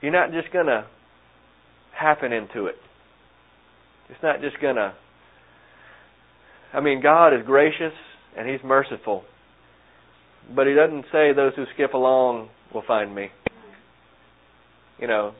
[0.00, 0.86] you're not just going to
[1.98, 2.76] happen into it.
[4.08, 4.94] It's not just going to.
[6.72, 7.92] I mean, God is gracious
[8.36, 9.24] and He's merciful.
[10.54, 13.28] But He doesn't say those who skip along will find me.
[14.98, 15.32] You know,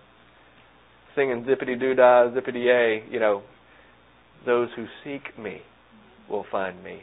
[1.15, 3.43] singing zippity doo dah, zippity yay, you know,
[4.47, 5.63] those who seek me
[6.29, 7.03] will find me.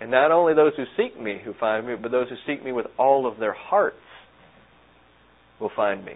[0.00, 2.72] And not only those who seek me who find me, but those who seek me
[2.72, 3.96] with all of their hearts
[5.60, 6.14] will find me.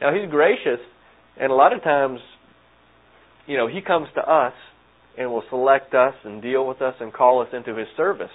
[0.00, 0.80] Now, He's gracious,
[1.38, 2.20] and a lot of times,
[3.46, 4.54] you know, He comes to us
[5.18, 8.30] and will select us and deal with us and call us into His service.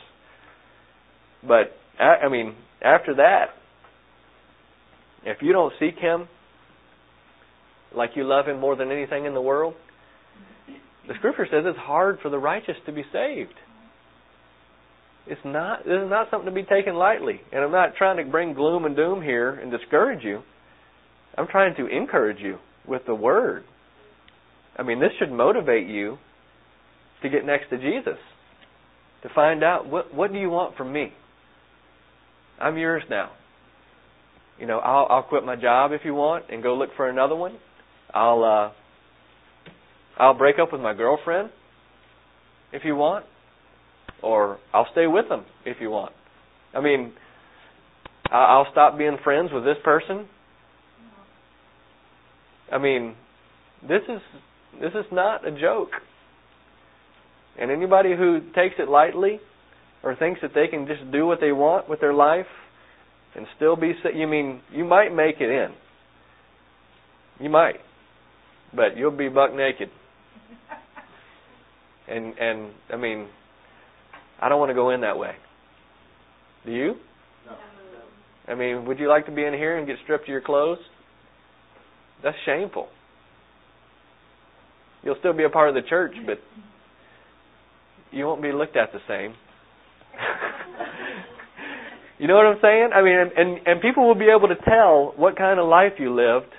[1.41, 3.45] But, I mean, after that,
[5.23, 6.27] if you don't seek Him
[7.95, 9.73] like you love Him more than anything in the world,
[11.07, 13.53] the Scripture says it's hard for the righteous to be saved.
[15.27, 15.79] It's not.
[15.85, 17.41] This is not something to be taken lightly.
[17.51, 20.41] And I'm not trying to bring gloom and doom here and discourage you.
[21.37, 23.63] I'm trying to encourage you with the Word.
[24.77, 26.17] I mean, this should motivate you
[27.21, 28.19] to get next to Jesus,
[29.23, 31.13] to find out what what do you want from me.
[32.59, 33.31] I'm yours now.
[34.59, 37.35] You know, I'll I'll quit my job if you want and go look for another
[37.35, 37.57] one.
[38.13, 38.71] I'll uh
[40.17, 41.49] I'll break up with my girlfriend
[42.71, 43.25] if you want
[44.21, 46.13] or I'll stay with them if you want.
[46.73, 47.13] I mean,
[48.31, 50.27] I'll stop being friends with this person.
[52.71, 53.15] I mean,
[53.81, 54.21] this is
[54.79, 55.91] this is not a joke.
[57.59, 59.39] And anybody who takes it lightly
[60.03, 62.47] or thinks that they can just do what they want with their life
[63.35, 65.73] and still be you mean you might make it in.
[67.39, 67.75] You might.
[68.73, 69.89] But you'll be buck naked.
[72.07, 73.27] And and I mean
[74.39, 75.31] I don't want to go in that way.
[76.65, 76.95] Do you?
[77.47, 77.55] No.
[78.47, 80.77] I mean, would you like to be in here and get stripped of your clothes?
[82.25, 82.87] That's shameful.
[85.03, 86.39] You'll still be a part of the church, but
[88.09, 89.35] you won't be looked at the same.
[92.17, 92.89] you know what I'm saying?
[92.95, 96.15] I mean, and and people will be able to tell what kind of life you
[96.15, 96.51] lived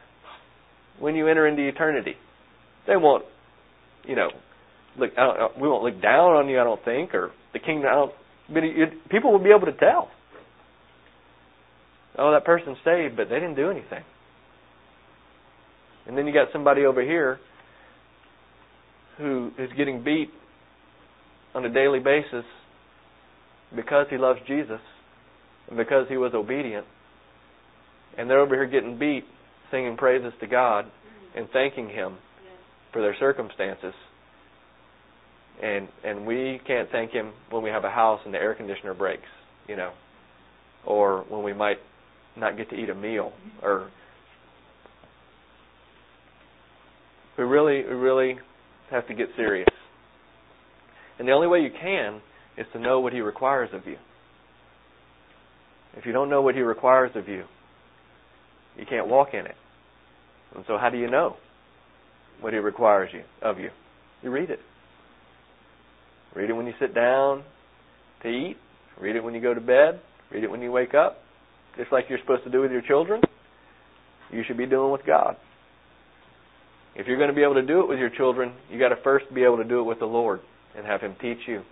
[1.01, 2.15] when you enter into eternity.
[2.87, 3.25] They won't,
[4.05, 4.29] you know,
[4.97, 5.11] look.
[5.19, 6.61] I don't, we won't look down on you.
[6.61, 7.91] I don't think, or the kingdom.
[7.91, 8.13] I don't,
[8.55, 10.11] but it, people will be able to tell.
[12.17, 14.05] Oh, that person's saved, but they didn't do anything.
[16.07, 17.39] And then you got somebody over here
[19.19, 20.31] who is getting beat
[21.55, 22.45] on a daily basis
[23.75, 24.81] because he loves Jesus
[25.69, 26.87] and because he was obedient.
[28.19, 29.25] And they're over here getting beat,
[29.71, 30.87] singing praises to God
[31.35, 32.17] and thanking Him
[32.93, 33.95] for their circumstances
[35.63, 38.95] and and we can't thank him when we have a house and the air conditioner
[38.95, 39.29] breaks,
[39.69, 39.93] you know,
[40.85, 41.79] or when we might
[42.37, 43.33] not get to eat a meal,
[43.63, 43.91] or
[47.39, 48.39] we really we really
[48.91, 49.69] have to get serious.
[51.19, 52.21] And the only way you can
[52.57, 53.97] is to know what he requires of you.
[55.97, 57.45] If you don't know what he requires of you,
[58.77, 59.55] you can't walk in it.
[60.55, 61.37] And so how do you know
[62.41, 63.71] what he requires you of you?
[64.23, 64.61] You read it.
[66.35, 67.45] Read it when you sit down
[68.23, 68.57] to eat.
[69.01, 70.01] Read it when you go to bed.
[70.31, 71.19] Read it when you wake up.
[71.77, 73.23] Just like you're supposed to do with your children.
[74.31, 75.37] you should be doing with God.
[76.97, 79.03] If you're going to be able to do it with your children, you got to
[79.05, 80.41] first be able to do it with the Lord
[80.77, 81.63] and have Him teach you.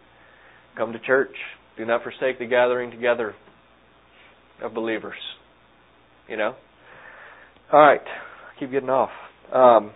[0.76, 1.34] Come to church.
[1.78, 3.34] Do not forsake the gathering together
[4.62, 5.16] of believers.
[6.28, 6.54] You know?
[7.72, 8.00] All right.
[8.00, 9.10] I keep getting off.
[9.52, 9.92] Um,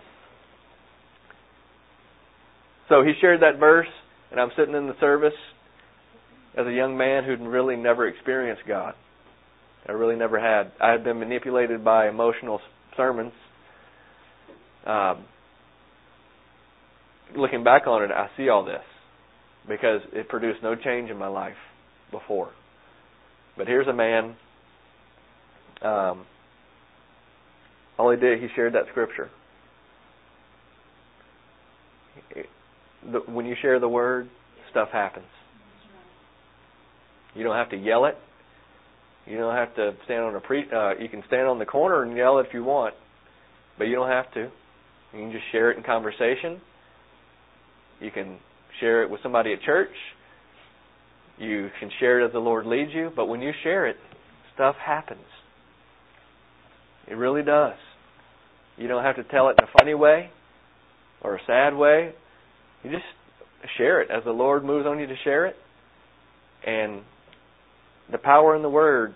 [2.89, 3.87] so he shared that verse,
[4.31, 5.33] and I'm sitting in the service
[6.57, 8.95] as a young man who'd really never experienced God.
[9.87, 10.71] I really never had.
[10.81, 12.59] I had been manipulated by emotional
[12.97, 13.31] sermons.
[14.85, 15.25] Um,
[17.35, 18.81] looking back on it, I see all this
[19.67, 21.57] because it produced no change in my life
[22.11, 22.49] before.
[23.57, 24.35] But here's a man.
[25.81, 26.25] Um,
[27.97, 29.29] all he did, he shared that scripture.
[33.11, 34.29] The, when you share the word,
[34.71, 35.25] stuff happens.
[37.35, 38.17] You don't have to yell it.
[39.25, 40.63] You don't have to stand on a pre.
[40.71, 42.95] Uh, you can stand on the corner and yell it if you want,
[43.77, 44.49] but you don't have to.
[45.13, 46.61] You can just share it in conversation.
[47.99, 48.37] You can
[48.79, 49.89] share it with somebody at church.
[51.37, 53.95] You can share it as the Lord leads you, but when you share it,
[54.53, 55.21] stuff happens.
[57.09, 57.75] It really does.
[58.77, 60.29] You don't have to tell it in a funny way
[61.21, 62.13] or a sad way.
[62.83, 63.03] You just
[63.77, 65.55] share it as the Lord moves on you to share it.
[66.65, 67.01] And
[68.11, 69.15] the power in the word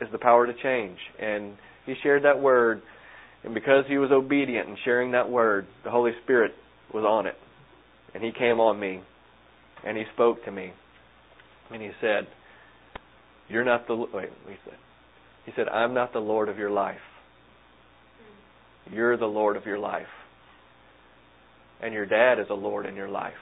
[0.00, 0.98] is the power to change.
[1.20, 1.56] And
[1.86, 2.82] he shared that word,
[3.44, 6.52] and because he was obedient in sharing that word, the Holy Spirit
[6.92, 7.36] was on it.
[8.14, 9.00] And he came on me,
[9.84, 10.72] and he spoke to me,
[11.70, 12.26] and he said,
[13.48, 14.78] "You're not the wait." He said,
[15.46, 17.00] "He said I'm not the Lord of your life.
[18.90, 20.08] You're the Lord of your life,
[21.80, 23.38] and your dad is a Lord in your life."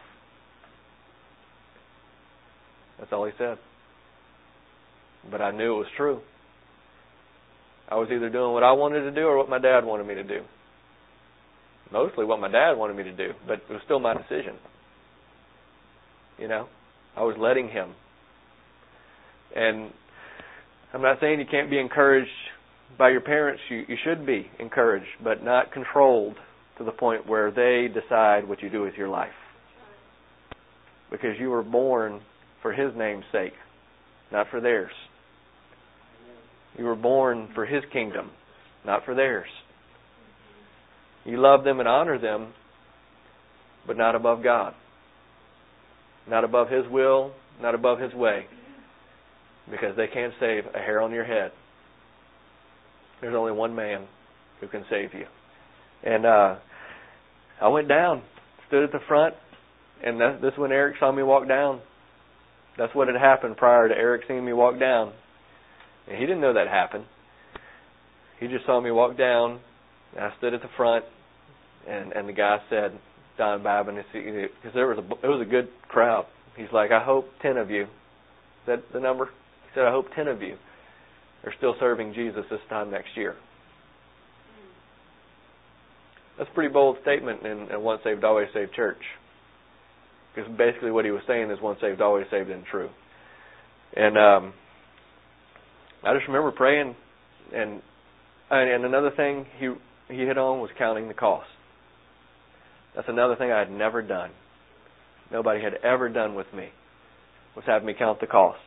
[2.98, 3.58] That's all he said.
[5.30, 6.20] But I knew it was true.
[7.90, 10.14] I was either doing what I wanted to do or what my dad wanted me
[10.14, 10.40] to do.
[11.90, 14.56] Mostly what my dad wanted me to do, but it was still my decision.
[16.38, 16.68] You know,
[17.16, 17.94] I was letting him.
[19.56, 19.90] And
[20.92, 22.30] I'm not saying you can't be encouraged
[22.98, 23.62] by your parents.
[23.70, 26.36] You you should be encouraged, but not controlled
[26.76, 29.32] to the point where they decide what you do with your life.
[31.10, 32.20] Because you were born
[32.60, 33.54] for his name's sake,
[34.30, 34.92] not for theirs.
[36.78, 38.30] You were born for His kingdom,
[38.86, 39.48] not for theirs.
[41.24, 42.52] You love them and honor them,
[43.86, 44.74] but not above God.
[46.28, 48.46] Not above His will, not above His way.
[49.70, 51.50] Because they can't save a hair on your head.
[53.20, 54.06] There's only one man
[54.60, 55.26] who can save you.
[56.04, 56.56] And uh
[57.60, 58.22] I went down,
[58.68, 59.34] stood at the front,
[60.04, 61.80] and that, this is when Eric saw me walk down.
[62.76, 65.12] That's what had happened prior to Eric seeing me walk down.
[66.08, 67.04] And he didn't know that happened.
[68.40, 69.60] He just saw me walk down.
[70.16, 71.04] And I stood at the front,
[71.86, 72.98] and and the guy said,
[73.36, 76.26] Don Babin, because there was a it was a good crowd.
[76.56, 77.82] He's like, I hope ten of you.
[77.82, 77.88] Is
[78.66, 79.26] that the number?
[79.26, 80.56] He said, I hope ten of you
[81.44, 83.36] are still serving Jesus this time next year.
[86.38, 89.02] That's a pretty bold statement in, in once saved, always saved church.
[90.34, 92.88] Because basically what he was saying is once saved, always saved isn't true.
[93.96, 94.52] And um,
[96.04, 96.94] I just remember praying,
[97.54, 97.82] and
[98.50, 99.68] and another thing he
[100.08, 101.48] he hit on was counting the cost.
[102.94, 104.30] That's another thing I had never done.
[105.30, 106.68] Nobody had ever done with me
[107.54, 108.60] was have me count the cost.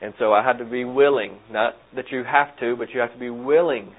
[0.00, 3.12] And so I had to be willing, not that you have to, but you have
[3.12, 3.92] to be willing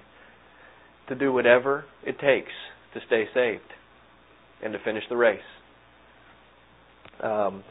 [1.09, 2.51] to do whatever it takes
[2.93, 3.61] to stay saved
[4.63, 5.39] and to finish the race.
[7.21, 7.63] Um,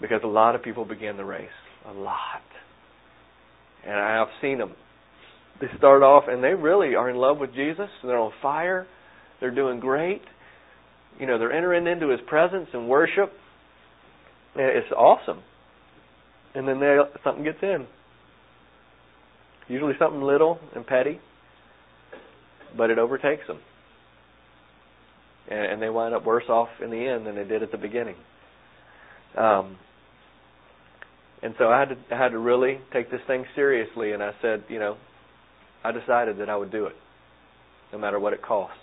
[0.00, 1.48] because a lot of people begin the race.
[1.88, 2.42] A lot.
[3.86, 4.72] And I've seen them.
[5.60, 7.88] They start off and they really are in love with Jesus.
[8.02, 8.86] They're on fire.
[9.40, 10.22] They're doing great.
[11.18, 13.32] You know, they're entering into His presence and worship.
[14.54, 15.42] It's awesome.
[16.54, 17.86] And then they, something gets in.
[19.68, 21.18] Usually something little and petty,
[22.76, 23.58] but it overtakes them.
[25.48, 27.78] And, and they wind up worse off in the end than they did at the
[27.78, 28.16] beginning.
[29.36, 29.78] Um,
[31.42, 34.32] and so I had to I had to really take this thing seriously and I
[34.40, 34.96] said, you know,
[35.84, 36.94] I decided that I would do it
[37.92, 38.76] no matter what it costs.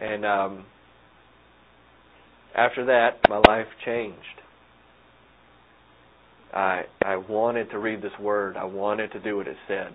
[0.00, 0.64] And um
[2.56, 4.16] after that my life changed.
[6.54, 8.56] I I wanted to read this word.
[8.56, 9.94] I wanted to do what it said.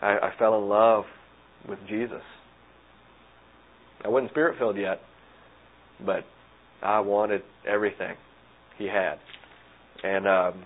[0.00, 1.04] I, I fell in love
[1.68, 2.22] with Jesus.
[4.04, 5.00] I wasn't spirit filled yet,
[6.04, 6.24] but
[6.82, 8.16] I wanted everything
[8.78, 9.18] he had.
[10.02, 10.64] And um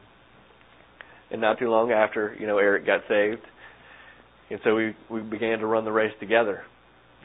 [1.30, 3.42] and not too long after, you know, Eric got saved,
[4.50, 6.62] And so we we began to run the race together.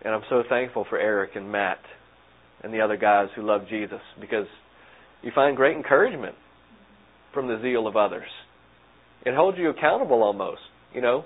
[0.04, 1.80] And I'm so thankful for Eric and Matt
[2.64, 4.48] and the other guys who love Jesus because
[5.22, 6.36] you find great encouragement
[7.34, 8.30] from the zeal of others.
[9.26, 10.62] It holds you accountable almost,
[10.94, 11.26] you know.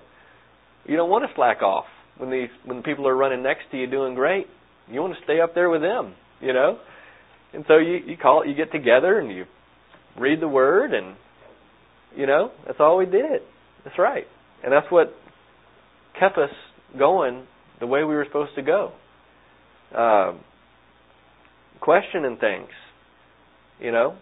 [0.86, 1.86] You don't want to slack off
[2.18, 4.48] when these when the people are running next to you doing great.
[4.90, 6.80] You want to stay up there with them, you know.
[7.54, 9.46] And so you you call you get together and you
[10.20, 11.16] read the word and
[12.16, 13.42] you know that's all we did.
[13.84, 14.26] That's right,
[14.64, 15.14] and that's what
[16.20, 16.52] kept us
[16.98, 17.46] going
[17.80, 18.94] the way we were supposed to go.
[19.96, 20.34] Uh,
[21.82, 22.70] questioning things,
[23.80, 24.16] you know.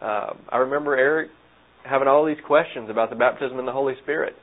[0.00, 1.30] Uh, I remember Eric
[1.84, 4.34] having all these questions about the baptism in the Holy Spirit.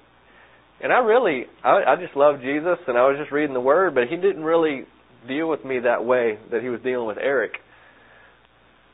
[0.84, 3.94] And I really, I, I just loved Jesus, and I was just reading the Word,
[3.94, 4.86] but he didn't really
[5.28, 7.54] deal with me that way that he was dealing with Eric,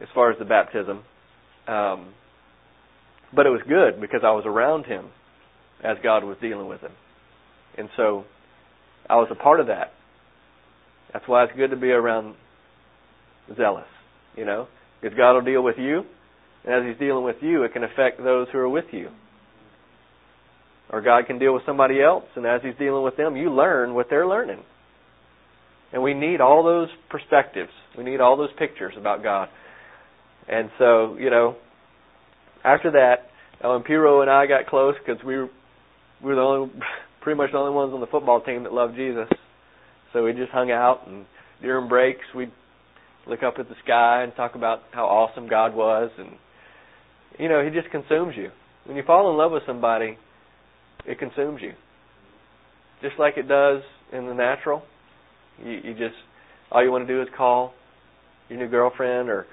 [0.02, 1.04] as far as the baptism.
[1.68, 2.14] Um,
[3.36, 5.08] but it was good because I was around him
[5.84, 6.94] as God was dealing with him,
[7.78, 8.24] and so
[9.10, 9.92] I was a part of that.
[11.14, 12.36] That's why it's good to be around
[13.56, 13.88] zealous,
[14.36, 14.68] you know,
[15.02, 16.04] because God will deal with you,
[16.66, 19.10] and as He's dealing with you, it can affect those who are with you.
[20.90, 23.94] Or God can deal with somebody else, and as He's dealing with them, you learn
[23.94, 24.60] what they're learning.
[25.94, 27.72] And we need all those perspectives.
[27.98, 29.48] We need all those pictures about God.
[30.48, 31.56] And so, you know,
[32.64, 33.30] after that,
[33.62, 35.50] when Piro and I got close, because we were,
[36.24, 36.72] we were the only,
[37.22, 39.28] pretty much the only ones on the football team that loved Jesus.
[40.14, 41.26] So we just hung out, and
[41.62, 42.52] during breaks, we'd
[43.28, 46.12] look up at the sky and talk about how awesome God was.
[46.18, 46.30] And,
[47.40, 48.50] you know, He just consumes you.
[48.86, 50.18] When you fall in love with somebody,
[51.06, 51.74] it consumes you.
[53.02, 53.82] Just like it does
[54.14, 54.82] in the natural.
[55.64, 56.16] You, you just,
[56.72, 57.74] all you want to do is call
[58.50, 59.46] your new girlfriend or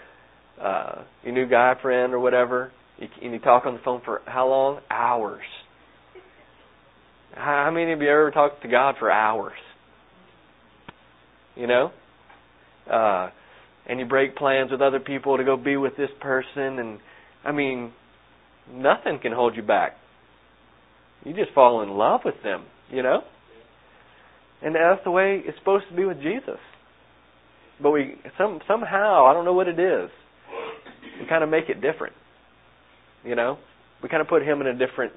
[0.61, 4.23] uh, your new guy friend or whatever, you, and you talk on the phone for
[4.27, 4.81] how long?
[4.91, 5.43] Hours.
[7.35, 9.59] How many of you ever talked to God for hours?
[11.57, 11.91] You know?
[12.91, 13.31] Uh,
[13.87, 16.99] and you break plans with other people to go be with this person, and
[17.45, 17.93] I mean,
[18.73, 19.97] nothing can hold you back.
[21.25, 23.23] You just fall in love with them, you know?
[24.63, 26.59] And that's the way it's supposed to be with Jesus.
[27.83, 30.11] But we some somehow, I don't know what it is,
[31.25, 32.15] we kind of make it different.
[33.25, 33.57] You know?
[34.03, 35.15] We kind of put him in a different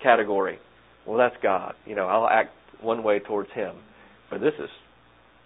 [0.00, 0.58] category.
[1.06, 1.74] Well, that's God.
[1.84, 2.50] You know, I'll act
[2.80, 3.74] one way towards him.
[4.30, 4.70] But this is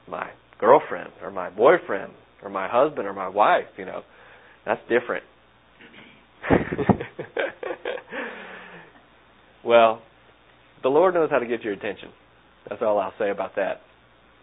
[0.07, 0.29] my
[0.61, 4.03] girlfriend or my boyfriend or my husband or my wife, you know.
[4.67, 5.25] That's different.
[9.65, 10.03] well,
[10.83, 12.11] the Lord knows how to get your attention.
[12.69, 13.81] That's all I'll say about that.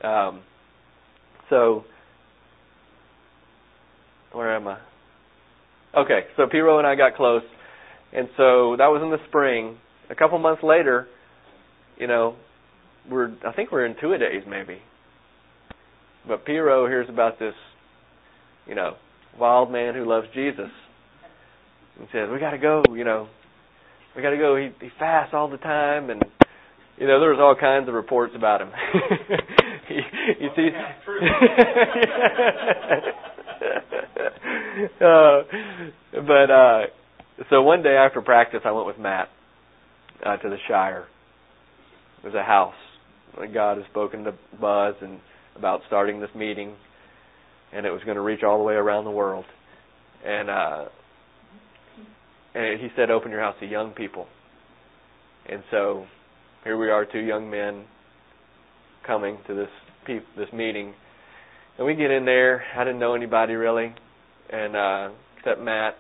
[0.08, 0.42] Um,
[1.50, 1.84] so,
[4.32, 4.80] where am I?
[5.98, 7.42] Okay, so Piro and I got close,
[8.14, 9.78] and so that was in the spring.
[10.12, 11.08] A couple months later,
[11.98, 12.36] you know,
[13.10, 14.80] we're I think we're in two a days maybe.
[16.28, 17.56] But Piro hears about this,
[18.68, 18.98] you know,
[19.40, 20.70] wild man who loves Jesus,
[21.98, 23.28] and says, "We got to go," you know,
[24.16, 26.24] "We got to go." He he fasts all the time, and
[27.00, 28.70] you know, there was all kinds of reports about him.
[29.90, 30.02] you,
[30.40, 30.70] you see.
[35.02, 35.42] uh,
[36.14, 36.82] but uh
[37.50, 39.30] so one day after practice, I went with Matt
[40.26, 41.06] uh, to the Shire.
[42.22, 42.74] There's a house.
[43.54, 45.20] God has spoken to Buzz and
[45.56, 46.76] about starting this meeting,
[47.72, 49.46] and it was going to reach all the way around the world.
[50.26, 50.86] And uh,
[52.56, 54.28] and he said, "Open your house to young people."
[55.48, 56.06] And so
[56.66, 57.86] here we are, two young men
[59.08, 59.70] coming to this
[60.06, 60.94] pe- this meeting,
[61.78, 62.64] and we get in there.
[62.76, 63.96] I didn't know anybody really,
[64.52, 65.96] and uh, except Matt.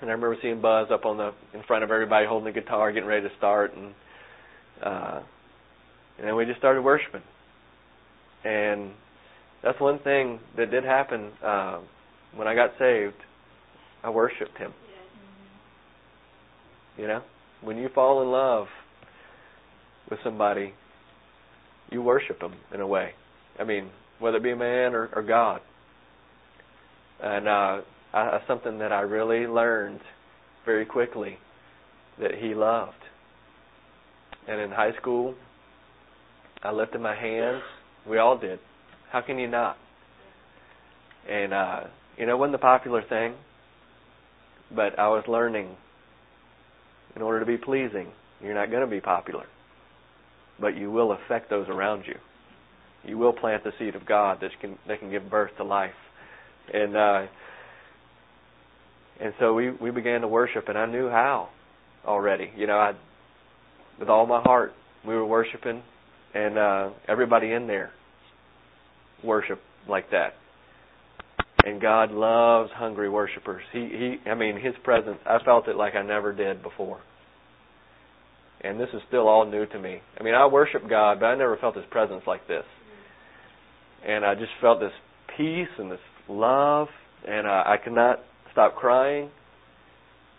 [0.00, 2.92] And I remember seeing Buzz up on the in front of everybody holding the guitar,
[2.92, 3.94] getting ready to start, and
[4.82, 5.20] uh,
[6.18, 7.22] and then we just started worshiping.
[8.44, 8.92] And
[9.62, 11.80] that's one thing that did happen uh,
[12.34, 13.16] when I got saved.
[14.04, 14.72] I worshipped Him.
[16.96, 17.22] You know,
[17.62, 18.66] when you fall in love
[20.10, 20.72] with somebody,
[21.90, 23.10] you worship Him in a way.
[23.58, 23.90] I mean,
[24.20, 25.60] whether it be a man or, or God.
[27.22, 27.80] And uh,
[28.14, 30.00] I, something that I really learned
[30.64, 31.38] very quickly
[32.20, 32.92] that He loved.
[34.46, 35.34] And in high school,
[36.62, 37.62] I lifted my hands.
[38.08, 38.58] We all did.
[39.10, 39.76] How can you not?
[41.28, 41.80] And uh,
[42.16, 43.34] you know, it wasn't the popular thing,
[44.74, 45.76] but I was learning.
[47.16, 48.08] In order to be pleasing,
[48.42, 49.46] you're not going to be popular,
[50.60, 52.14] but you will affect those around you.
[53.04, 55.90] You will plant the seed of God that can that can give birth to life.
[56.72, 57.26] And uh,
[59.20, 61.48] and so we we began to worship, and I knew how
[62.06, 62.50] already.
[62.56, 62.92] You know, I
[63.98, 64.72] with all my heart,
[65.06, 65.82] we were worshiping,
[66.34, 67.90] and uh, everybody in there
[69.24, 70.34] worship like that.
[71.64, 73.62] And God loves hungry worshipers.
[73.72, 75.18] He, he, I mean, His presence.
[75.26, 77.00] I felt it like I never did before.
[78.60, 80.00] And this is still all new to me.
[80.18, 82.64] I mean, I worship God, but I never felt His presence like this.
[84.06, 84.92] And I just felt this
[85.36, 85.98] peace and this
[86.28, 86.88] love,
[87.26, 88.20] and uh, I could not
[88.52, 89.30] stop crying.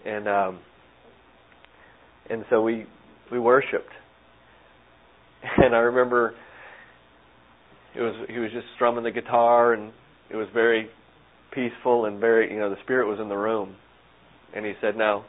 [0.05, 0.59] And um,
[2.29, 2.85] and so we
[3.31, 3.91] we worshipped.
[5.57, 6.33] And I remember
[7.95, 9.93] it was he was just strumming the guitar, and
[10.29, 10.89] it was very
[11.53, 13.75] peaceful and very you know the spirit was in the room.
[14.53, 15.25] And he said, "Now,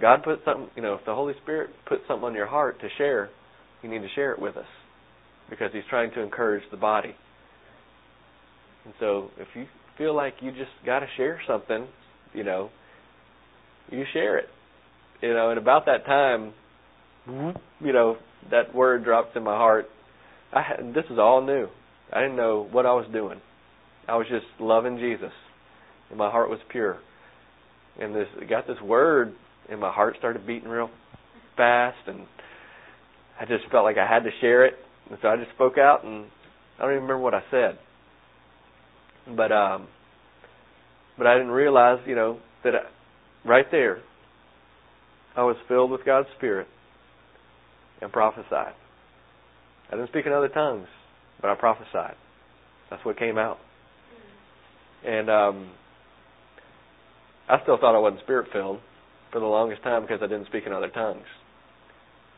[0.00, 2.88] God put something you know if the Holy Spirit put something on your heart to
[2.96, 3.28] share,
[3.82, 4.66] you need to share it with us
[5.48, 7.14] because He's trying to encourage the body."
[8.84, 9.66] And so if you
[9.98, 11.86] feel like you just got to share something,
[12.32, 12.70] you know,
[13.90, 14.46] you share it.
[15.20, 16.54] You know, and about that time,
[17.26, 18.16] you know,
[18.50, 19.86] that word dropped in my heart.
[20.52, 21.68] I had, this is all new.
[22.12, 23.40] I didn't know what I was doing.
[24.08, 25.32] I was just loving Jesus,
[26.08, 26.98] and my heart was pure.
[28.00, 29.34] And this got this word,
[29.68, 30.90] and my heart started beating real
[31.56, 32.20] fast, and
[33.38, 34.74] I just felt like I had to share it.
[35.10, 36.24] And so I just spoke out, and
[36.78, 37.78] I don't even remember what I said.
[39.26, 39.88] But um,
[41.18, 44.00] but I didn't realize, you know, that I, right there,
[45.36, 46.66] I was filled with God's Spirit
[48.00, 48.74] and prophesied.
[49.90, 50.88] I didn't speak in other tongues,
[51.40, 52.14] but I prophesied.
[52.88, 53.58] That's what came out.
[55.04, 55.70] And um,
[57.48, 58.80] I still thought I wasn't spirit filled
[59.32, 61.26] for the longest time because I didn't speak in other tongues.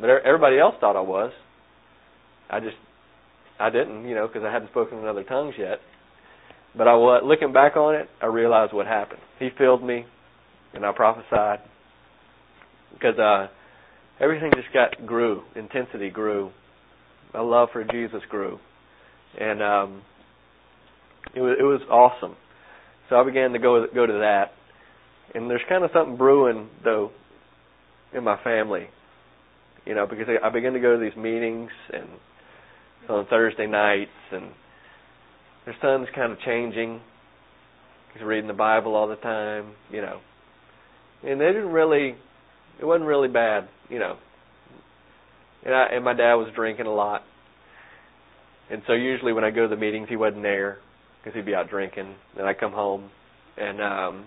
[0.01, 1.33] But everybody else thought I was.
[2.51, 2.77] I just,
[3.61, 5.79] I didn't, you know, because I hadn't spoken in other tongues yet.
[6.77, 9.21] But I was looking back on it, I realized what happened.
[9.39, 10.07] He filled me,
[10.73, 11.61] and I prophesied.
[12.93, 13.49] Because uh,
[14.21, 16.51] everything just got grew, intensity grew,
[17.35, 18.59] my love for Jesus grew,
[19.39, 20.03] and um,
[21.35, 22.37] it was it was awesome.
[23.09, 24.53] So I began to go go to that,
[25.35, 27.11] and there's kind of something brewing though
[28.15, 28.89] in my family,
[29.87, 32.09] you know, because I began to go to these meetings and
[33.09, 34.51] on Thursday nights and
[35.65, 37.01] their son's kind of changing.
[38.15, 40.21] He's reading the Bible all the time, you know.
[41.25, 42.17] And they didn't really,
[42.81, 44.17] it wasn't really bad, you know.
[45.65, 47.23] And I and my dad was drinking a lot.
[48.71, 50.79] And so usually when I go to the meetings, he wasn't there
[51.19, 52.15] because he'd be out drinking.
[52.37, 53.11] Then I come home,
[53.57, 54.27] and um.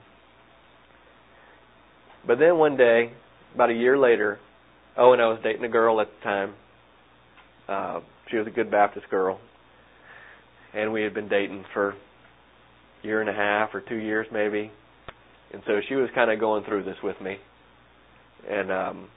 [2.26, 3.12] But then one day,
[3.54, 4.40] about a year later,
[4.98, 6.54] oh, and I was dating a girl at the time.
[7.68, 8.00] Uh,
[8.32, 9.40] she was a good Baptist girl,
[10.76, 11.96] and we had been dating for a
[13.04, 14.72] year and a half or two years maybe.
[15.54, 17.38] And so she was kind of going through this with me.
[18.50, 19.08] And um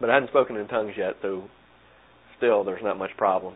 [0.00, 1.44] but I hadn't spoken in tongues yet, so
[2.36, 3.54] still there's not much problem.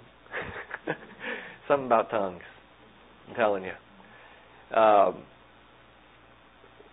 [1.69, 2.43] Something about tongues.
[3.29, 4.77] I'm telling you.
[4.77, 5.23] Um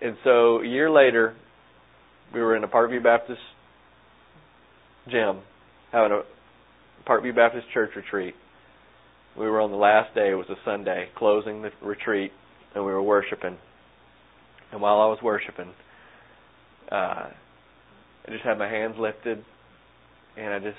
[0.02, 1.36] and so a year later
[2.34, 3.40] we were in a Parkview Baptist
[5.10, 5.40] gym
[5.92, 6.22] having a
[7.10, 8.34] Parkview Baptist church retreat
[9.38, 12.32] we were on the last day, it was a Sunday, closing the retreat,
[12.76, 13.58] and we were worshiping.
[14.72, 15.72] And while I was worshiping,
[16.92, 19.44] uh, I just had my hands lifted,
[20.38, 20.78] and I just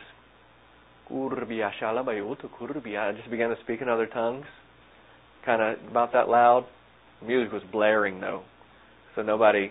[1.11, 4.47] I just began to speak in other tongues,
[5.45, 6.67] kind of about that loud.
[7.21, 8.43] The music was blaring though,
[9.15, 9.71] so nobody,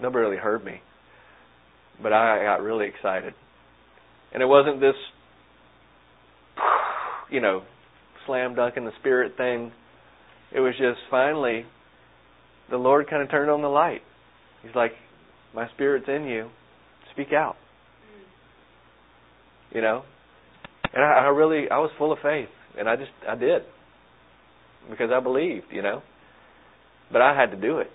[0.00, 0.80] nobody really heard me.
[2.02, 3.34] But I got really excited,
[4.32, 4.96] and it wasn't this,
[7.30, 7.62] you know,
[8.26, 9.72] slam dunk in the spirit thing.
[10.52, 11.64] It was just finally
[12.70, 14.02] the Lord kind of turned on the light.
[14.62, 14.92] He's like,
[15.54, 16.50] My spirit's in you.
[17.12, 17.56] Speak out.
[19.72, 20.02] You know?
[20.92, 22.48] And I, I really I was full of faith.
[22.78, 23.62] And I just I did.
[24.90, 26.02] Because I believed, you know.
[27.12, 27.90] But I had to do it.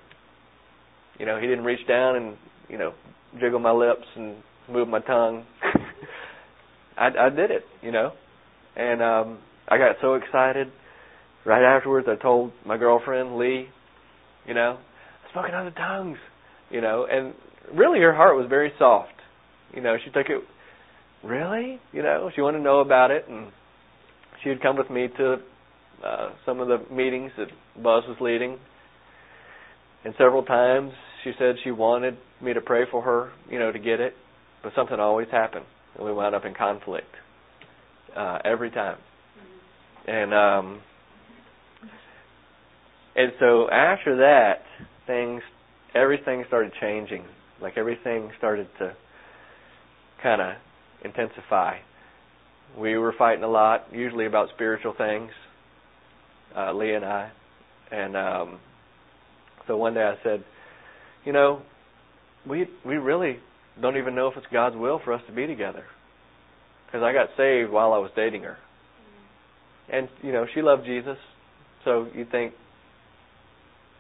[1.20, 2.38] You know, he didn't reach down and,
[2.70, 2.94] you know,
[3.40, 4.38] jiggle my lips and
[4.72, 5.46] move my tongue.
[6.98, 8.12] I I did it, you know.
[8.76, 9.40] And um
[9.70, 10.68] I got so excited.
[11.46, 13.68] Right afterwards, I told my girlfriend Lee,
[14.48, 14.78] you know,
[15.26, 16.18] I spoke in other tongues,
[16.70, 17.34] you know, and
[17.78, 19.14] really her heart was very soft.
[19.74, 20.42] You know, she took it
[21.24, 23.52] really, you know, she wanted to know about it, and
[24.44, 25.36] she had come with me to
[26.04, 28.58] uh, some of the meetings that Buzz was leading,
[30.04, 30.92] and several times
[31.24, 34.14] she said she wanted me to pray for her, you know, to get it,
[34.64, 35.66] but something always happened,
[35.96, 37.14] and we wound up in conflict
[38.18, 38.98] uh, every time
[40.10, 40.82] and um
[43.16, 44.64] and so after that
[45.08, 45.42] things
[45.94, 47.24] everything started changing
[47.62, 48.96] like everything started to
[50.22, 50.54] kind of
[51.04, 51.78] intensify.
[52.78, 55.32] We were fighting a lot, usually about spiritual things,
[56.56, 57.32] uh, Leah and I.
[57.92, 58.60] And um,
[59.68, 60.44] so one day I said,
[61.26, 61.62] you know,
[62.48, 63.38] we we really
[63.82, 65.84] don't even know if it's God's will for us to be together.
[66.86, 68.58] Because I got saved while I was dating her.
[69.92, 71.18] And, you know, she loved Jesus.
[71.86, 72.54] So you think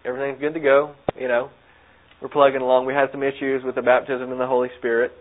[0.06, 1.50] everything's good to go, you know.
[2.22, 2.86] We're plugging along.
[2.86, 5.12] We had some issues with the baptism in the Holy Spirit,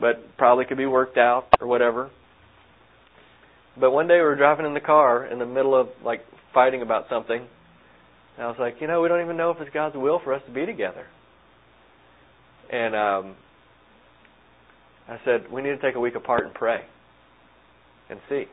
[0.00, 2.10] but probably could be worked out or whatever.
[3.78, 6.20] But one day we were driving in the car in the middle of like
[6.54, 7.46] fighting about something.
[8.36, 10.32] And I was like, you know, we don't even know if it's God's will for
[10.32, 11.06] us to be together.
[12.72, 13.36] And um
[15.08, 16.82] I said, we need to take a week apart and pray
[18.08, 18.44] and see.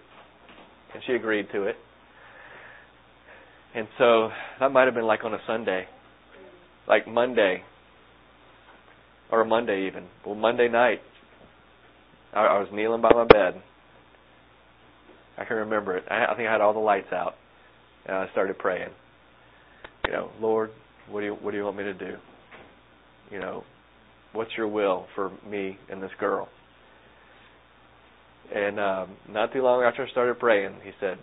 [0.93, 1.75] And she agreed to it.
[3.75, 4.29] And so
[4.59, 5.85] that might have been like on a Sunday,
[6.87, 7.61] like Monday,
[9.31, 10.07] or a Monday even.
[10.25, 11.01] Well, Monday night,
[12.33, 13.61] I, I was kneeling by my bed.
[15.37, 16.05] I can remember it.
[16.09, 17.35] I, I think I had all the lights out,
[18.07, 18.89] and I started praying.
[20.07, 20.71] You know, Lord,
[21.09, 22.15] what do you what do you want me to do?
[23.29, 23.63] You know,
[24.33, 26.47] what's your will for me and this girl?
[28.53, 31.17] And um, not too long after I started praying, he said,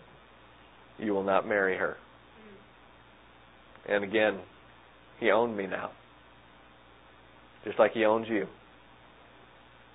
[0.99, 1.97] You will not marry her.
[3.89, 4.41] And again,
[5.21, 5.91] he owned me now.
[7.65, 8.47] Just like he owns you.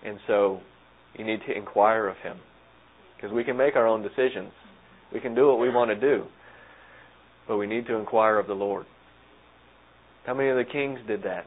[0.03, 0.61] And so
[1.17, 2.37] you need to inquire of him.
[3.15, 4.51] Because we can make our own decisions.
[5.13, 6.25] We can do what we want to do.
[7.47, 8.85] But we need to inquire of the Lord.
[10.25, 11.45] How many of the kings did that?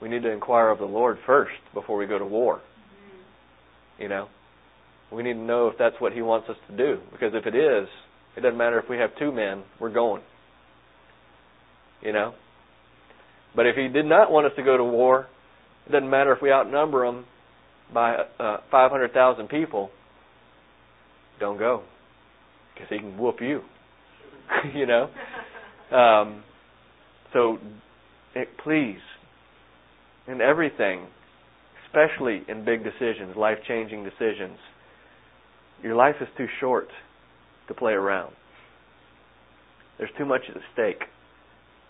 [0.00, 2.60] We need to inquire of the Lord first before we go to war.
[4.02, 4.28] You know?
[5.12, 6.98] We need to know if that's what He wants us to do.
[7.12, 7.88] Because if it is,
[8.36, 10.22] it doesn't matter if we have two men, we're going.
[12.02, 12.34] You know?
[13.54, 15.28] But if He did not want us to go to war,
[15.86, 17.24] it doesn't matter if we outnumber them
[17.94, 19.90] by uh, 500,000 people,
[21.38, 21.82] don't go.
[22.74, 23.60] Because He can whoop you.
[24.74, 25.10] you know?
[25.96, 26.42] Um,
[27.32, 27.58] so,
[28.34, 28.98] it, please,
[30.26, 31.06] in everything,
[31.92, 34.58] especially in big decisions, life changing decisions,
[35.82, 36.88] your life is too short
[37.68, 38.32] to play around.
[39.98, 41.02] There's too much at stake.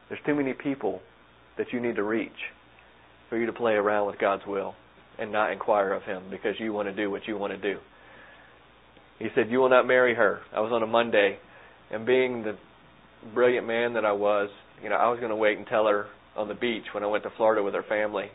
[0.09, 1.01] There's too many people
[1.57, 2.31] that you need to reach
[3.29, 4.75] for you to play around with God's will
[5.19, 7.79] and not inquire of Him because you want to do what you want to do.
[9.19, 10.41] He said, You will not marry her.
[10.55, 11.39] I was on a Monday,
[11.91, 12.57] and being the
[13.35, 14.51] brilliant man that I was,
[14.83, 17.07] you know, I was going to wait and tell her on the beach when I
[17.07, 18.31] went to Florida with her family.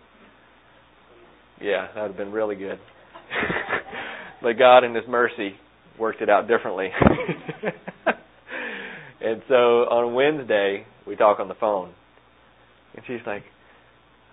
[1.61, 2.79] Yeah, that would have been really good.
[4.41, 5.53] but God, in His mercy,
[5.99, 6.89] worked it out differently.
[9.21, 11.93] and so on Wednesday, we talk on the phone.
[12.95, 13.43] And she's like,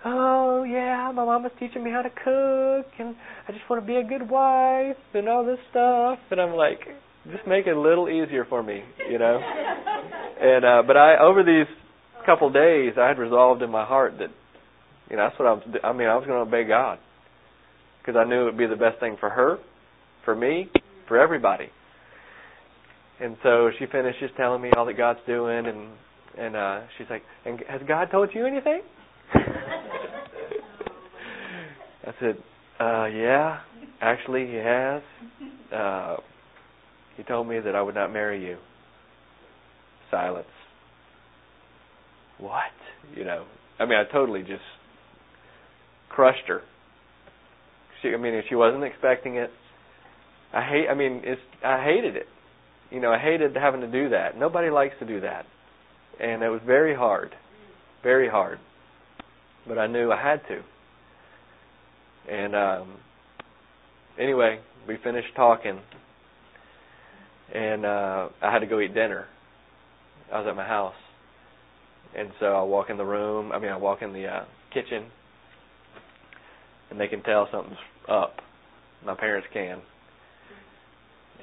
[0.07, 3.17] Oh, yeah, my mama's teaching me how to cook, and
[3.49, 6.19] I just want to be a good wife, and all this stuff.
[6.31, 6.81] And I'm like,
[7.33, 9.41] just make it a little easier for me, you know?
[10.41, 11.67] and, uh, but I, over these
[12.27, 14.29] couple days, I had resolved in my heart that,
[15.09, 16.99] you know, that's what I was, I mean, I was going to obey God.
[18.05, 19.59] Because I knew it would be the best thing for her,
[20.25, 20.71] for me,
[21.09, 21.69] for everybody.
[23.21, 25.89] And so she finished just telling me all that God's doing, and
[26.37, 28.83] and uh she's like, "And has God told you anything?"
[32.07, 32.37] I said,
[32.81, 33.61] uh, "Yeah,
[34.01, 35.03] actually, He has.
[35.73, 36.17] Uh,
[37.17, 38.59] he told me that I would not marry you."
[40.11, 40.47] Silence.
[42.39, 42.73] What?
[43.17, 43.47] You know,
[43.79, 44.61] I mean, I totally just
[46.11, 46.63] crushed her.
[48.05, 49.51] She, I mean, she wasn't expecting it.
[50.53, 50.87] I hate.
[50.91, 51.41] I mean, it's.
[51.65, 52.27] I hated it.
[52.91, 54.39] You know, I hated having to do that.
[54.39, 55.47] Nobody likes to do that,
[56.21, 57.33] and it was very hard,
[58.03, 58.59] very hard.
[59.67, 60.63] But I knew I had to.
[62.31, 62.99] And um,
[64.21, 65.81] anyway, we finished talking,
[67.55, 69.27] and uh, I had to go eat dinner.
[70.33, 70.95] I was at my house,
[72.17, 73.51] and so I walk in the room.
[73.51, 75.07] I mean, I walk in the uh, kitchen,
[76.95, 77.77] and they can tell something's
[78.09, 78.37] up.
[79.05, 79.81] My parents can,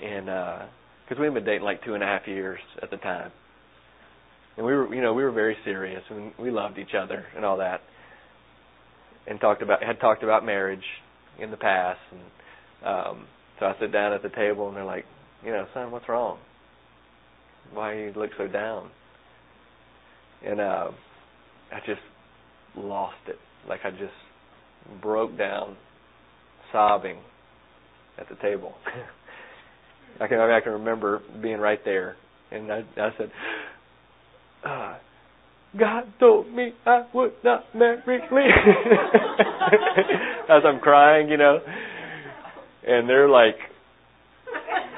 [0.01, 3.31] and because uh, we've been dating like two and a half years at the time,
[4.55, 7.43] and we were, you know, we were very serious and we loved each other and
[7.43, 7.81] all that,
[9.27, 10.85] and talked about had talked about marriage
[11.37, 13.27] in the past, and um,
[13.59, 15.05] so I sit down at the table and they're like,
[15.43, 16.39] you know, son, what's wrong?
[17.73, 18.89] Why you look so down?
[20.45, 20.91] And uh,
[21.73, 22.01] I just
[22.77, 23.37] lost it.
[23.67, 24.13] Like I just
[25.01, 25.75] broke down,
[26.71, 27.17] sobbing
[28.17, 28.73] at the table.
[30.19, 32.15] I can I, can remember being right there,
[32.51, 33.31] and I, I said,
[34.63, 34.97] uh,
[35.79, 38.41] "God told me I would not marry Lee."
[40.51, 41.59] as I'm crying, you know.
[42.85, 43.55] And they're like,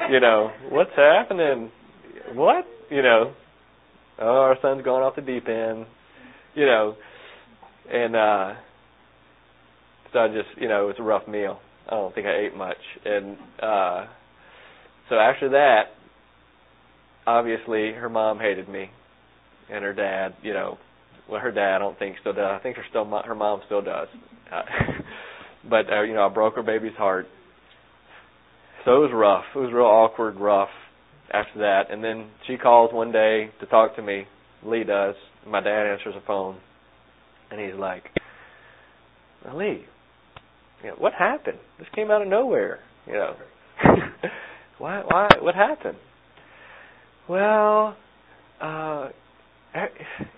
[0.09, 1.71] you know, what's happening?
[2.33, 2.65] What?
[2.89, 3.33] You know,
[4.19, 5.85] oh, our son's going off the deep end,
[6.55, 6.95] you know.
[7.91, 8.53] And uh
[10.13, 11.59] so I just, you know, it was a rough meal.
[11.87, 12.77] I don't think I ate much.
[13.05, 14.05] And uh
[15.09, 15.83] so after that,
[17.27, 18.89] obviously her mom hated me
[19.71, 20.77] and her dad, you know,
[21.29, 22.51] well her dad I don't think still does.
[22.59, 24.07] I think her still her mom still does.
[24.51, 24.61] Uh,
[25.69, 27.25] but uh, you know, I broke her baby's heart.
[28.85, 29.45] So it was rough.
[29.55, 30.69] It was real awkward, rough
[31.31, 31.83] after that.
[31.89, 34.25] And then she calls one day to talk to me.
[34.65, 35.15] Lee does.
[35.47, 36.57] My dad answers the phone,
[37.51, 38.03] and he's like,
[39.53, 39.85] "Lee,
[40.83, 41.57] you know, what happened?
[41.79, 42.79] This came out of nowhere.
[43.07, 43.35] You know,
[44.77, 45.03] why?
[45.07, 45.29] Why?
[45.39, 45.97] What happened?"
[47.27, 47.95] Well,
[48.61, 49.09] uh,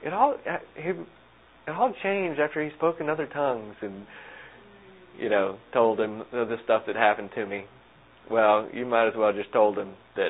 [0.04, 0.36] it all
[0.76, 4.06] he, it all changed after he spoke in other tongues and
[5.18, 7.66] you know told him the stuff that happened to me.
[8.30, 10.30] Well, you might as well just told him that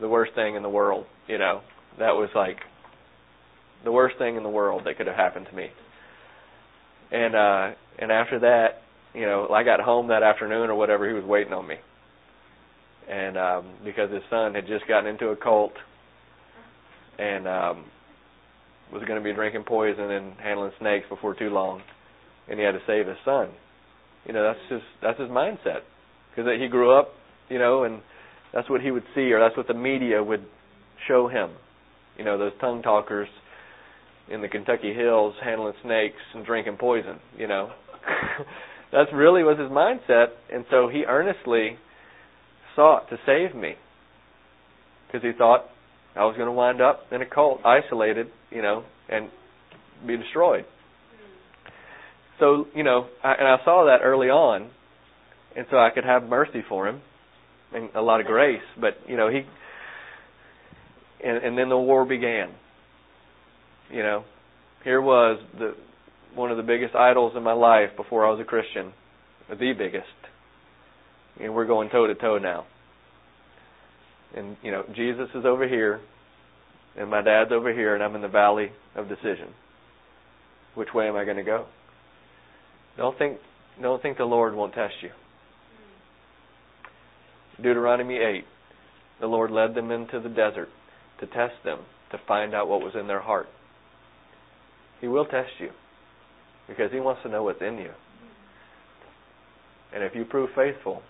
[0.00, 1.60] the worst thing in the world, you know,
[1.98, 2.56] that was like
[3.84, 5.68] the worst thing in the world that could have happened to me.
[7.12, 7.70] And uh
[8.00, 8.82] and after that,
[9.14, 11.76] you know, I got home that afternoon or whatever, he was waiting on me.
[13.08, 15.72] And um because his son had just gotten into a cult
[17.18, 17.84] and um
[18.92, 21.80] was going to be drinking poison and handling snakes before too long,
[22.48, 23.48] and he had to save his son.
[24.26, 25.80] You know, that's his that's his mindset
[26.30, 27.10] because he grew up,
[27.48, 28.00] you know, and
[28.52, 30.44] that's what he would see, or that's what the media would
[31.08, 31.50] show him.
[32.18, 33.28] You know, those tongue talkers
[34.30, 37.18] in the Kentucky hills handling snakes and drinking poison.
[37.38, 37.70] You know,
[38.92, 41.76] that's really was his mindset, and so he earnestly
[42.76, 43.74] sought to save me
[45.06, 45.66] because he thought
[46.16, 49.28] I was going to wind up in a cult, isolated, you know, and
[50.06, 50.64] be destroyed.
[52.38, 54.70] So, you know, I, and I saw that early on,
[55.56, 57.02] and so I could have mercy for him
[57.72, 58.62] and a lot of grace.
[58.80, 59.42] But you know, he,
[61.24, 62.50] and, and then the war began.
[63.90, 64.24] You know,
[64.84, 65.74] here was the
[66.34, 68.92] one of the biggest idols in my life before I was a Christian,
[69.48, 70.06] the biggest,
[71.40, 72.66] and we're going toe to toe now.
[74.36, 76.00] And you know, Jesus is over here,
[76.96, 79.48] and my dad's over here, and I'm in the valley of decision.
[80.74, 81.66] Which way am I going to go?
[82.96, 83.38] Don't think
[83.80, 85.10] don't think the Lord won't test you.
[87.56, 88.44] Deuteronomy 8.
[89.20, 90.68] The Lord led them into the desert
[91.20, 93.46] to test them, to find out what was in their heart.
[95.00, 95.70] He will test you
[96.70, 97.90] because He wants to know what's in you.
[99.92, 101.02] And if you prove faithful,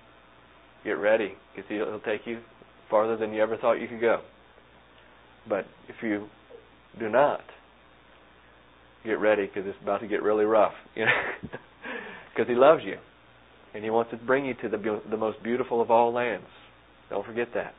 [0.83, 2.41] get ready because He'll take you
[2.89, 4.21] farther than you ever thought you could go.
[5.49, 6.27] But if you
[6.99, 7.43] do not,
[9.05, 10.73] get ready because it's about to get really rough.
[10.97, 11.13] You know,
[12.35, 12.97] because He loves you
[13.75, 16.47] and He wants to bring you to the the most beautiful of all lands.
[17.11, 17.75] Don't forget that.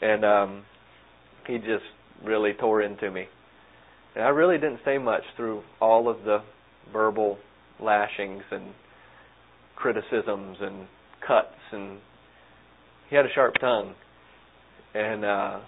[0.00, 0.64] And um,
[1.46, 1.84] He just
[2.24, 3.26] really tore into me,
[4.16, 6.42] and I really didn't say much through all of the
[6.92, 7.38] verbal
[7.80, 8.72] lashings and
[9.76, 10.86] criticisms and
[11.26, 11.98] cuts, and
[13.10, 13.94] He had a sharp tongue,
[14.94, 15.60] and uh,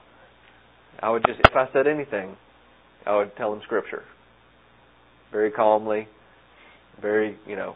[1.03, 2.37] I would just if I said anything,
[3.07, 4.03] I would tell him Scripture
[5.33, 6.07] very calmly,
[7.03, 7.75] very you know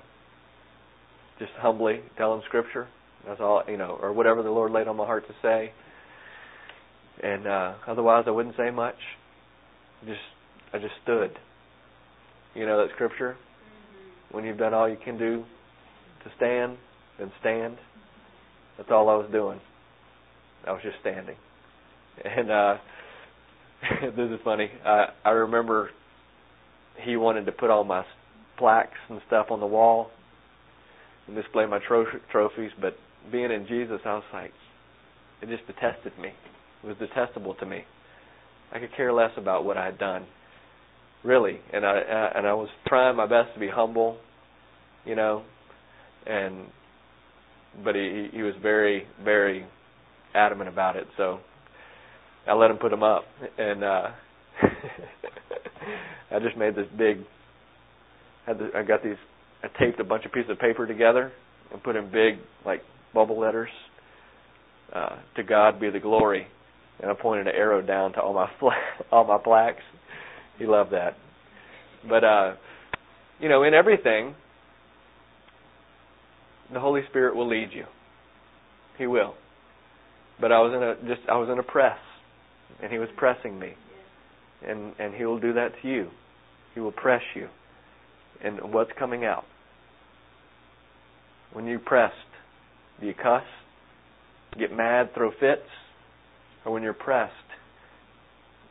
[1.38, 2.88] just humbly tell him scripture.
[3.26, 5.72] That's all, you know, or whatever the Lord laid on my heart to say.
[7.22, 8.96] And uh otherwise I wouldn't say much.
[10.04, 10.20] Just
[10.72, 11.30] I just stood.
[12.54, 13.36] You know that scripture?
[13.36, 14.36] Mm-hmm.
[14.36, 15.44] When you've done all you can do
[16.24, 16.76] to stand,
[17.18, 17.76] then stand.
[18.76, 19.60] That's all I was doing.
[20.66, 21.36] I was just standing.
[22.24, 22.76] And uh
[24.16, 24.70] this is funny.
[24.84, 25.90] I I remember
[27.04, 28.04] he wanted to put all my
[28.58, 30.10] plaques and stuff on the wall
[31.26, 32.96] and display my tro- trophies, but
[33.30, 34.52] being in Jesus, I was like,
[35.42, 36.30] it just detested me.
[36.82, 37.84] It was detestable to me.
[38.72, 40.26] I could care less about what I had done,
[41.24, 41.58] really.
[41.72, 44.18] And I and I was trying my best to be humble,
[45.04, 45.42] you know,
[46.26, 46.66] and
[47.84, 49.66] but he he was very very
[50.34, 51.06] adamant about it.
[51.16, 51.40] So
[52.46, 53.24] I let him put them up,
[53.58, 54.08] and uh
[56.30, 57.18] I just made this big.
[58.46, 59.16] Had the, I got these
[59.62, 61.32] I taped a bunch of pieces of paper together
[61.72, 62.82] and put in big like
[63.14, 63.70] bubble letters.
[64.94, 66.46] Uh, to God be the glory,
[67.02, 68.48] and I pointed an arrow down to all my
[69.12, 69.82] all my plaques.
[70.58, 71.16] He loved that.
[72.08, 72.54] But uh,
[73.40, 74.34] you know, in everything,
[76.72, 77.84] the Holy Spirit will lead you.
[78.98, 79.34] He will.
[80.40, 81.98] But I was in a just I was in a press,
[82.82, 83.72] and He was pressing me,
[84.66, 86.08] and and He will do that to you.
[86.74, 87.48] He will press you
[88.42, 89.44] and what's coming out.
[91.52, 92.14] When you're pressed,
[93.00, 93.42] do you cuss,
[94.58, 95.66] get mad, throw fits?
[96.64, 97.32] Or when you're pressed,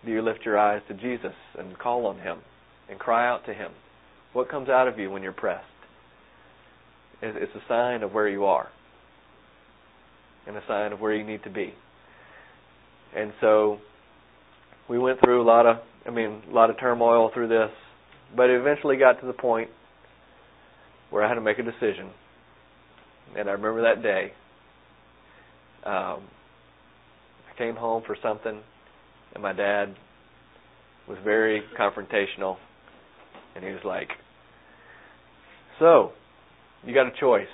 [0.05, 2.39] do you lift your eyes to Jesus and call on Him
[2.89, 3.71] and cry out to Him?
[4.33, 5.65] What comes out of you when you're pressed?
[7.21, 8.69] It's a sign of where you are
[10.47, 11.73] and a sign of where you need to be.
[13.15, 13.79] And so
[14.89, 17.71] we went through a lot of, I mean, a lot of turmoil through this,
[18.35, 19.69] but it eventually got to the point
[21.09, 22.09] where I had to make a decision.
[23.37, 24.31] And I remember that day.
[25.83, 26.23] Um,
[27.49, 28.61] I came home for something,
[29.37, 29.95] and my dad
[31.07, 32.57] was very confrontational,
[33.55, 34.09] and he was like,
[35.77, 36.13] "So,
[36.83, 37.47] you got a choice."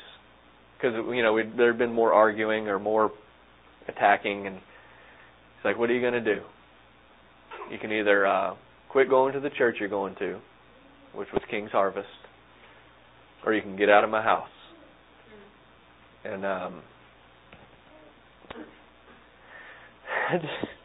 [0.78, 3.12] Because you know there had been more arguing or more
[3.90, 6.42] attacking, and he's like, "What are you going to do?
[7.70, 8.56] You can either uh,
[8.90, 10.40] quit going to the church you're going to,
[11.14, 12.08] which was King's Harvest,
[13.46, 14.48] or you can get out of my house."
[16.24, 16.82] And um,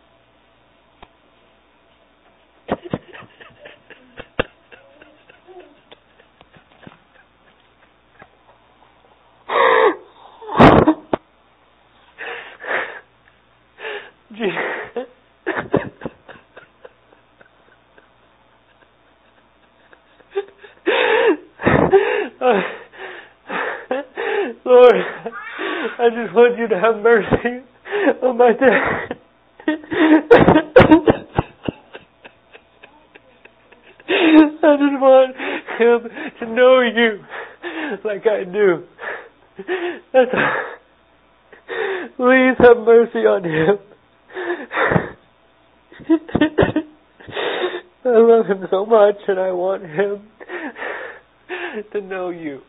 [26.09, 27.63] I just want you to have mercy
[28.23, 29.19] on my dad.
[34.63, 35.37] I just want
[35.79, 36.09] him
[36.41, 37.21] to know you
[38.07, 38.85] like I do.
[40.15, 40.31] That's
[42.17, 43.79] Please have mercy on him.
[48.07, 50.23] I love him so much and I want him
[51.93, 52.63] to know you.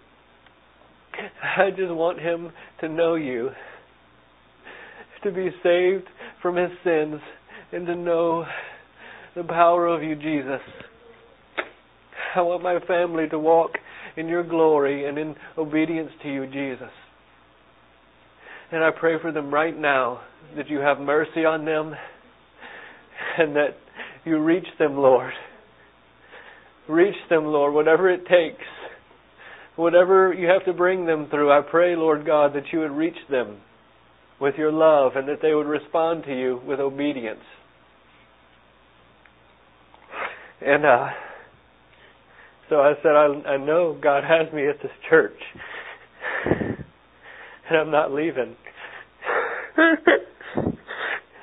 [1.58, 3.50] I just want him to know you,
[5.24, 6.08] to be saved
[6.42, 7.20] from his sins,
[7.72, 8.46] and to know
[9.36, 10.62] the power of you, Jesus.
[12.36, 13.72] I want my family to walk
[14.16, 16.92] in your glory and in obedience to you, Jesus.
[18.72, 20.22] And I pray for them right now
[20.56, 21.94] that you have mercy on them
[23.38, 23.78] and that
[24.26, 25.34] you reach them, Lord.
[26.88, 28.66] Reach them, Lord, whatever it takes
[29.80, 33.16] whatever you have to bring them through, I pray, Lord God, that you would reach
[33.32, 33.62] them
[34.40, 37.40] with your love and that they would respond to you with obedience.
[40.62, 41.08] And uh,
[42.70, 45.40] so I said, I, I know God has me at this church,
[46.46, 48.58] and I'm not leaving.
[49.78, 50.04] and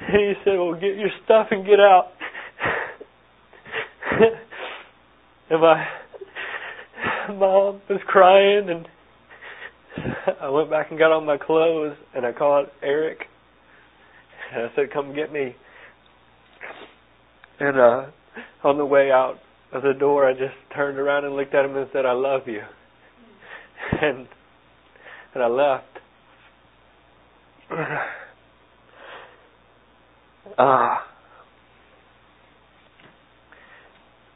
[0.08, 2.08] he said, Well, get your stuff and get out.
[5.50, 5.86] and my
[7.34, 8.86] mom was crying, and
[10.40, 13.18] I went back and got on my clothes, and I called Eric,
[14.54, 15.54] and I said, "Come get me."
[17.58, 18.06] And uh,
[18.64, 19.36] on the way out
[19.72, 22.42] of the door, I just turned around and looked at him and said, "I love
[22.46, 22.62] you,"
[24.02, 24.26] and
[25.34, 25.84] and I left.
[30.58, 31.02] Ah.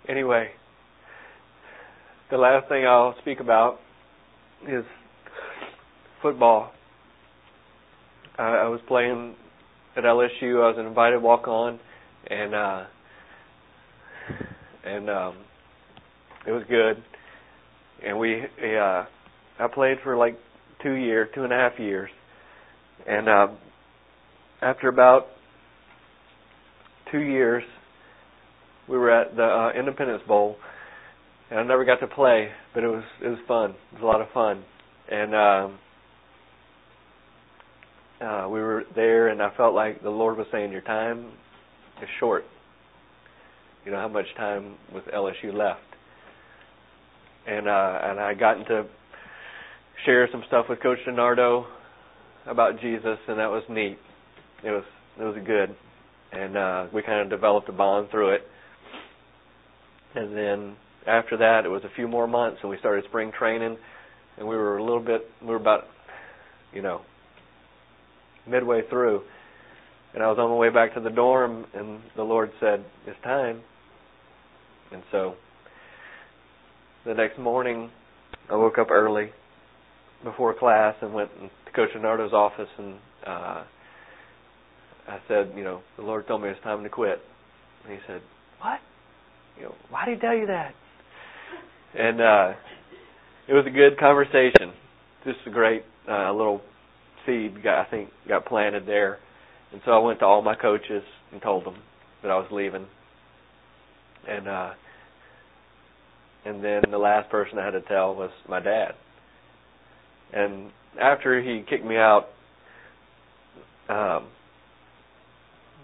[0.09, 0.51] uh, anyway,
[2.31, 3.78] the last thing I'll speak about
[4.68, 4.85] is
[6.22, 6.72] football.
[8.39, 9.35] I, I was playing
[9.97, 10.62] at LSU.
[10.62, 11.81] I was an invited walk on,
[12.28, 12.85] and uh,
[14.85, 15.37] and um,
[16.47, 17.03] it was good.
[18.07, 19.05] And we, uh,
[19.59, 20.39] I played for like
[20.83, 22.11] two years, two and a half years,
[23.07, 23.49] and uh,
[24.62, 25.26] after about
[27.11, 27.64] two years,
[28.89, 30.57] we were at the uh, Independence Bowl
[31.51, 33.70] and I never got to play, but it was it was fun.
[33.70, 34.64] It was a lot of fun,
[35.11, 35.78] and um,
[38.20, 41.32] uh, we were there, and I felt like the Lord was saying, "Your time
[42.03, 42.44] is short.
[43.84, 45.80] You know how much time with LSU left."
[47.48, 48.86] And uh, and I got to
[50.07, 51.64] share some stuff with Coach DiNardo
[52.46, 53.98] about Jesus, and that was neat.
[54.62, 54.84] It was
[55.18, 55.74] it was good,
[56.32, 58.42] and uh, we kind of developed a bond through it.
[60.14, 60.76] And then
[61.07, 63.76] after that, it was a few more months, and we started spring training,
[64.38, 65.84] and we were a little bit, we were about,
[66.72, 67.01] you know,
[68.46, 69.22] midway through,
[70.14, 73.20] and I was on my way back to the dorm, and the Lord said, "It's
[73.22, 73.62] time."
[74.92, 75.36] And so,
[77.05, 77.90] the next morning,
[78.51, 79.32] I woke up early
[80.24, 81.30] before class and went
[81.66, 83.64] to Coach DiNardo's office, and uh,
[85.09, 87.20] I said, "You know, the Lord told me it's time to quit."
[87.84, 88.20] And he said,
[88.61, 88.80] "What?
[89.57, 90.74] You know, why did he tell you that?"
[91.99, 92.53] And uh,
[93.49, 94.72] it was a good conversation.
[95.24, 96.62] Just a great uh, little
[97.26, 99.18] seed got I think got planted there,
[99.72, 101.76] and so I went to all my coaches and told them
[102.22, 102.86] that I was leaving,
[104.28, 104.70] and uh,
[106.45, 108.93] and then the last person I had to tell was my dad.
[110.32, 110.70] And
[111.01, 112.28] after he kicked me out,
[113.88, 114.28] um,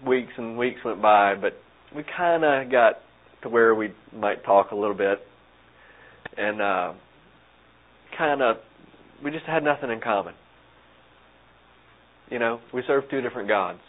[0.05, 1.53] weeks and weeks went by, but
[1.95, 2.95] we kind of got
[3.43, 5.19] to where we might talk a little bit,
[6.37, 6.93] and uh,
[8.17, 8.57] kind of
[9.23, 10.33] we just had nothing in common.
[12.29, 13.79] You know, we served two different gods.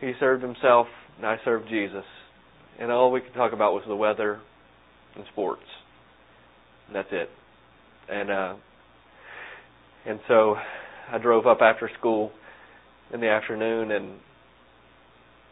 [0.00, 0.86] He served himself,
[1.16, 2.04] and I served Jesus,
[2.78, 4.40] and all we could talk about was the weather
[5.14, 5.62] and sports.
[6.86, 7.30] And that's it.
[8.08, 8.54] And uh,
[10.06, 10.56] and so
[11.10, 12.30] I drove up after school
[13.12, 14.18] in the afternoon, and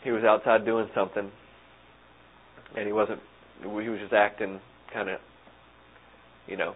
[0.03, 1.31] he was outside doing something,
[2.77, 3.21] and he wasn't.
[3.63, 4.61] He was just acting
[4.93, 5.19] kind of,
[6.47, 6.75] you know,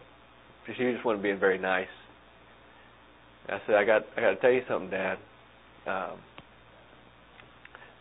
[0.67, 1.89] he just wasn't being very nice.
[3.49, 5.19] I said, I got, I got to tell you something, Dad.
[5.87, 6.19] Um,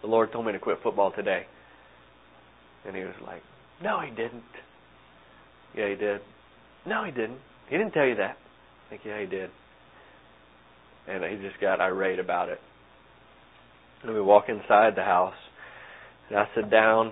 [0.01, 1.45] the Lord told me to quit football today,
[2.85, 3.41] and he was like,
[3.81, 4.43] No, he didn't.
[5.75, 6.21] Yeah, he did.
[6.85, 7.39] No, he didn't.
[7.69, 8.37] He didn't tell you that.
[8.37, 9.49] I think, yeah, he did.
[11.07, 12.59] And he just got irate about it.
[14.03, 15.35] And we walk inside the house,
[16.29, 17.11] and I sit down,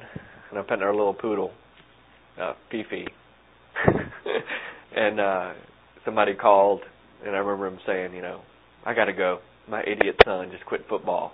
[0.49, 1.51] and I'm petting our little poodle,
[2.39, 3.07] uh, Fifi.
[4.95, 5.53] And uh,
[6.05, 6.81] somebody called,
[7.25, 8.41] and I remember him saying, you know,
[8.85, 9.39] I got to go.
[9.69, 11.33] My idiot son just quit football.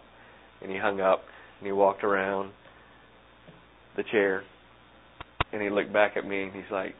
[0.61, 1.21] And he hung up,
[1.59, 2.51] and he walked around
[3.97, 4.43] the chair,
[5.51, 6.95] and he looked back at me, and he's like,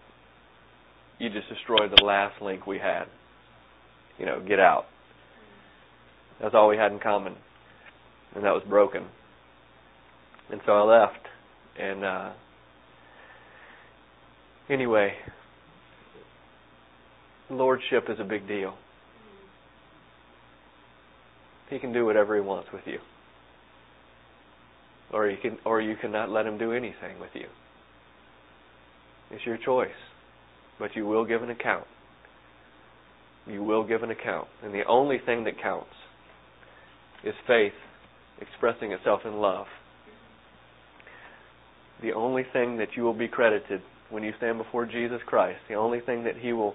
[1.20, 3.05] you just destroyed the last link we had.
[4.18, 4.86] You know, get out.
[6.41, 7.36] That's all we had in common.
[8.36, 9.05] And that was broken.
[10.51, 11.28] And so I left.
[11.80, 12.34] And uh
[14.70, 15.14] anyway,
[17.58, 18.76] lordship is a big deal.
[21.70, 22.99] He can do whatever he wants with you.
[25.14, 27.47] Or you can or you cannot let him do anything with you.
[29.32, 29.89] It's your choice
[30.82, 31.86] but you will give an account.
[33.45, 34.47] You will give an account.
[34.64, 35.93] And the only thing that counts
[37.24, 37.74] is faith
[38.41, 39.68] expressing itself in love.
[42.02, 45.76] The only thing that you will be credited when you stand before Jesus Christ, the
[45.76, 46.74] only thing that He will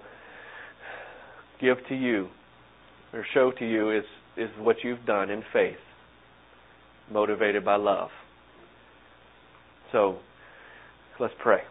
[1.61, 2.27] give to you
[3.13, 4.03] or show to you is,
[4.35, 5.77] is what you've done in faith,
[7.11, 8.09] motivated by love.
[9.91, 10.17] So,
[11.19, 11.61] let's pray.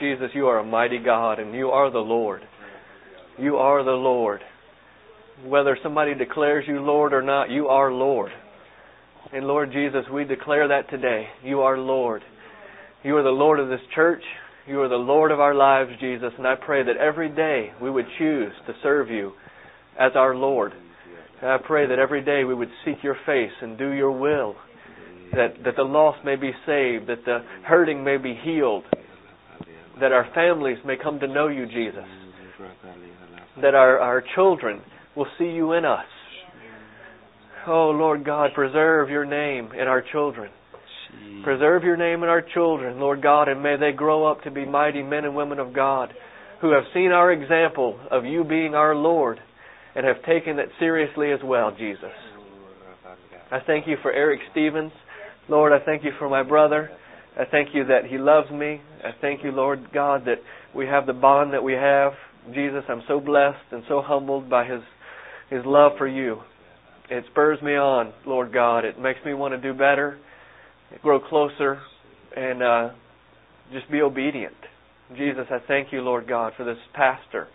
[0.00, 2.42] Jesus, you are a mighty God and you are the Lord.
[3.38, 4.40] You are the Lord.
[5.46, 8.30] Whether somebody declares you Lord or not, you are Lord.
[9.32, 11.26] And Lord Jesus, we declare that today.
[11.44, 12.22] You are Lord.
[13.02, 14.22] You are the Lord of this church.
[14.66, 16.32] You are the Lord of our lives, Jesus.
[16.36, 19.32] And I pray that every day we would choose to serve you
[19.98, 20.72] as our Lord.
[21.40, 24.54] And I pray that every day we would seek your face and do your will.
[25.32, 28.84] That, that the lost may be saved, that the hurting may be healed,
[30.00, 32.04] that our families may come to know you, Jesus.
[33.62, 34.82] That our, our children
[35.16, 36.04] will see you in us.
[37.66, 40.50] Oh, Lord God, preserve your name in our children.
[41.16, 41.44] Mm.
[41.44, 44.64] Preserve your name in our children, Lord God, and may they grow up to be
[44.64, 46.12] mighty men and women of God
[46.60, 49.38] who have seen our example of you being our Lord
[49.94, 52.10] and have taken it seriously as well, Jesus.
[53.50, 54.92] I thank you for Eric Stevens.
[55.48, 56.90] Lord, I thank you for my brother.
[57.38, 58.80] I thank you that He loves me.
[59.02, 60.38] I thank you, Lord God, that
[60.74, 62.12] we have the bond that we have.
[62.54, 64.82] Jesus, I'm so blessed and so humbled by His
[65.48, 66.40] His love for you.
[67.10, 68.84] It spurs me on, Lord God.
[68.84, 70.18] It makes me want to do better,
[71.02, 71.80] grow closer,
[72.36, 72.90] and uh,
[73.72, 74.54] just be obedient.
[75.16, 77.48] Jesus, I thank you, Lord God, for this pastor,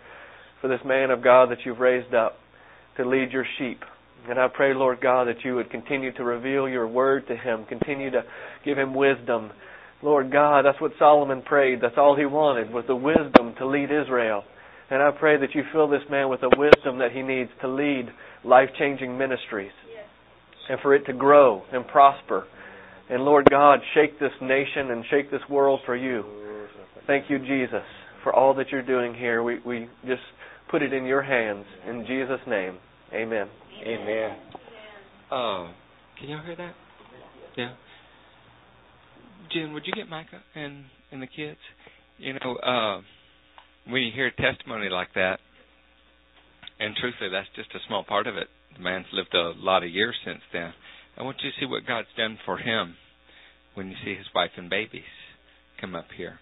[0.60, 2.34] for this man of God that you've raised up
[2.96, 3.80] to lead your sheep.
[4.28, 7.64] And I pray, Lord God, that you would continue to reveal your word to him,
[7.68, 8.24] continue to
[8.64, 9.50] give him wisdom.
[10.02, 11.80] Lord God, that's what Solomon prayed.
[11.80, 14.42] That's all he wanted was the wisdom to lead Israel.
[14.90, 17.68] And I pray that you fill this man with the wisdom that he needs to
[17.68, 18.08] lead
[18.44, 19.72] life-changing ministries
[20.68, 22.46] and for it to grow and prosper.
[23.08, 26.24] And Lord God, shake this nation and shake this world for you.
[27.06, 27.84] Thank you, Jesus,
[28.24, 29.42] for all that you're doing here.
[29.42, 30.22] We, we just
[30.70, 31.64] put it in your hands.
[31.88, 32.78] In Jesus' name,
[33.12, 33.46] amen.
[33.86, 34.36] Amen.
[35.30, 35.70] Uh,
[36.18, 36.74] can y'all hear that?
[37.56, 37.74] Yeah.
[39.52, 41.58] Jen, would you get Micah and and the kids?
[42.18, 43.00] You know, uh,
[43.88, 45.38] when you hear a testimony like that,
[46.80, 48.48] and truthfully, that's just a small part of it.
[48.76, 50.72] The man's lived a lot of years since then.
[51.16, 52.94] I want you to see what God's done for him
[53.74, 55.02] when you see his wife and babies
[55.80, 56.40] come up here.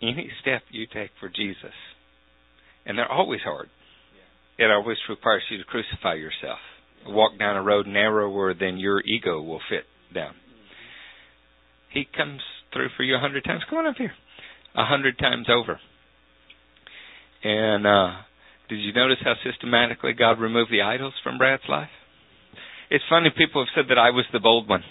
[0.00, 1.74] Any step you take for Jesus,
[2.86, 3.68] and they're always hard,
[4.58, 6.58] it always requires you to crucify yourself.
[7.06, 9.84] Walk down a road narrower than your ego will fit
[10.14, 10.34] down.
[11.92, 12.40] He comes
[12.72, 13.62] through for you a hundred times.
[13.68, 14.12] Come on up here.
[14.74, 15.80] A hundred times over.
[17.44, 18.22] And uh
[18.68, 21.88] did you notice how systematically God removed the idols from Brad's life?
[22.90, 24.82] It's funny, people have said that I was the bold one.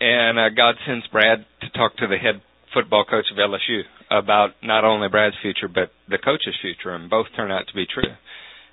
[0.00, 2.42] And uh, God sends Brad to talk to the head
[2.74, 3.80] football coach of LSU
[4.10, 7.86] about not only Brad's future, but the coach's future, and both turn out to be
[7.86, 8.12] true.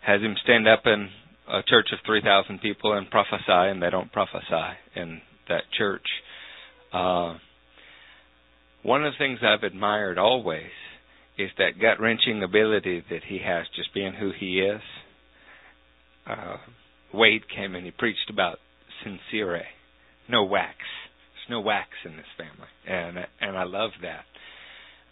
[0.06, 1.10] Has him stand up in
[1.48, 6.06] a church of 3,000 people and prophesy, and they don't prophesy in that church.
[6.91, 7.38] Uh,
[8.84, 10.72] one of the things I've admired always
[11.38, 14.82] is that gut wrenching ability that he has, just being who he is.
[16.28, 16.57] Uh,
[17.14, 18.60] Wade came and he preached about
[19.03, 19.61] sincere,
[20.30, 20.76] no wax.
[21.35, 24.26] There's no wax in this family, and and I love that.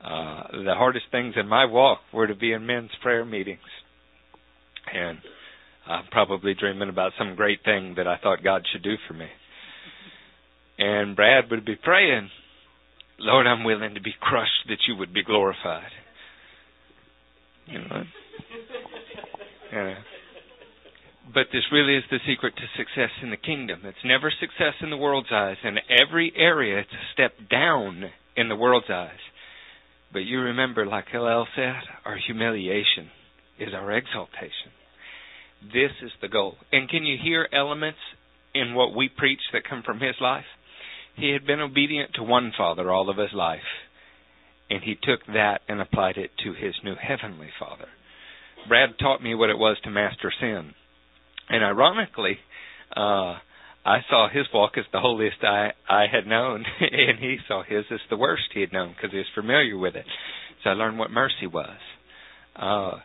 [0.03, 3.59] Uh, the hardest things in my walk were to be in men's prayer meetings,
[4.91, 5.19] and
[5.87, 9.27] I'm probably dreaming about some great thing that I thought God should do for me.
[10.79, 12.29] And Brad would be praying,
[13.19, 15.91] Lord, I'm willing to be crushed that you would be glorified.
[17.67, 18.03] You know.
[19.73, 19.95] Yeah.
[21.33, 23.81] But this really is the secret to success in the kingdom.
[23.83, 25.57] It's never success in the world's eyes.
[25.63, 28.05] In every area, it's a step down
[28.35, 29.19] in the world's eyes.
[30.11, 33.09] But you remember, like Hillel said, our humiliation
[33.59, 34.71] is our exaltation.
[35.61, 36.55] This is the goal.
[36.71, 37.99] And can you hear elements
[38.53, 40.45] in what we preach that come from his life?
[41.15, 43.59] He had been obedient to one father all of his life
[44.71, 47.87] and he took that and applied it to his new heavenly Father.
[48.69, 50.73] Brad taught me what it was to master sin.
[51.51, 52.37] And ironically,
[52.95, 53.35] uh,
[53.83, 57.83] I saw his walk as the holiest I, I had known, and he saw his
[57.91, 60.05] as the worst he had known because he was familiar with it.
[60.63, 61.77] So I learned what mercy was.
[62.55, 62.99] Uh,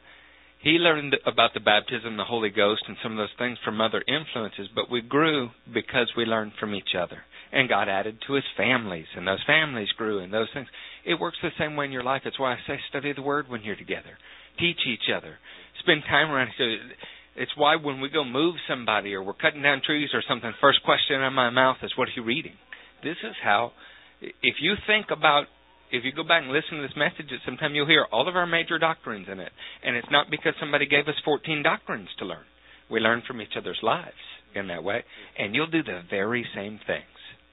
[0.63, 4.03] he learned about the baptism, the Holy Ghost, and some of those things from other
[4.07, 7.19] influences, but we grew because we learned from each other.
[7.53, 10.69] And God added to his families, and those families grew, and those things.
[11.05, 12.23] It works the same way in your life.
[12.25, 14.19] That's why I say study the Word when you're together.
[14.59, 15.37] Teach each other.
[15.81, 16.95] Spend time around each other.
[17.37, 20.83] It's why when we go move somebody or we're cutting down trees or something, first
[20.85, 22.55] question of my mouth is, What are you reading?
[23.03, 23.73] This is how,
[24.21, 25.45] if you think about,
[25.93, 28.47] if you go back and listen to this message, sometime you'll hear all of our
[28.47, 29.53] major doctrines in it.
[29.85, 32.45] And it's not because somebody gave us 14 doctrines to learn.
[32.91, 34.15] We learn from each other's lives
[34.55, 35.05] in that way.
[35.39, 37.05] And you'll do the very same things.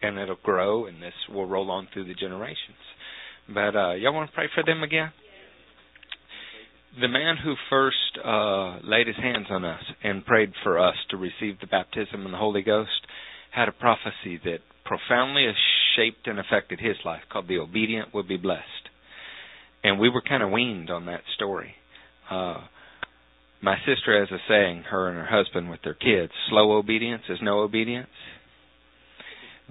[0.02, 2.80] And it'll grow, and this will roll on through the generations.
[3.48, 5.12] But uh, y'all want to pray for them again?
[6.99, 11.18] The man who first uh, laid his hands on us and prayed for us to
[11.18, 12.91] receive the baptism in the Holy Ghost
[13.52, 15.48] had a prophecy that profoundly
[15.95, 18.64] shaped and affected his life called The Obedient Will Be Blessed.
[19.84, 21.74] And we were kind of weaned on that story.
[22.30, 22.61] Uh,
[23.61, 27.40] my sister has a saying, her and her husband with their kids slow obedience is
[27.41, 28.07] no obedience.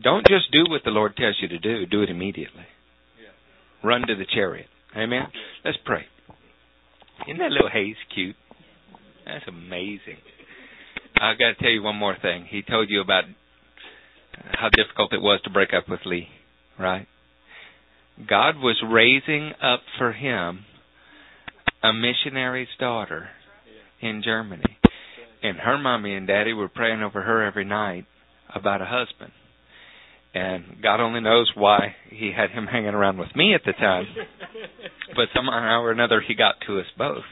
[0.02, 2.66] Don't just do what the Lord tells you to do, do it immediately
[3.82, 4.66] run to the chariot.
[4.96, 5.24] Amen?
[5.64, 6.04] Let's pray.
[7.26, 8.36] Isn't that little Hayes cute?
[9.24, 10.18] That's amazing.
[11.20, 12.46] I've got to tell you one more thing.
[12.50, 13.24] He told you about
[14.52, 16.28] how difficult it was to break up with Lee,
[16.78, 17.06] right?
[18.28, 20.64] God was raising up for him
[21.82, 23.28] a missionary's daughter
[24.00, 24.78] in Germany.
[25.42, 28.06] And her mommy and daddy were praying over her every night
[28.54, 29.32] about a husband.
[30.34, 34.06] And God only knows why he had him hanging around with me at the time.
[35.16, 37.24] but somehow or another he got to us both.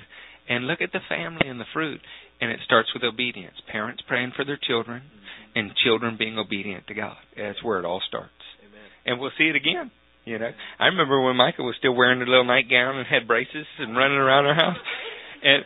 [0.48, 2.00] And look at the family and the fruit.
[2.40, 3.54] And it starts with obedience.
[3.70, 5.02] Parents praying for their children
[5.54, 7.16] and children being obedient to God.
[7.36, 8.32] That's where it all starts.
[8.60, 8.80] Amen.
[9.06, 9.90] And we'll see it again.
[10.24, 13.66] You know, I remember when Michael was still wearing a little nightgown and had braces
[13.78, 14.76] and running around our house,
[15.42, 15.64] and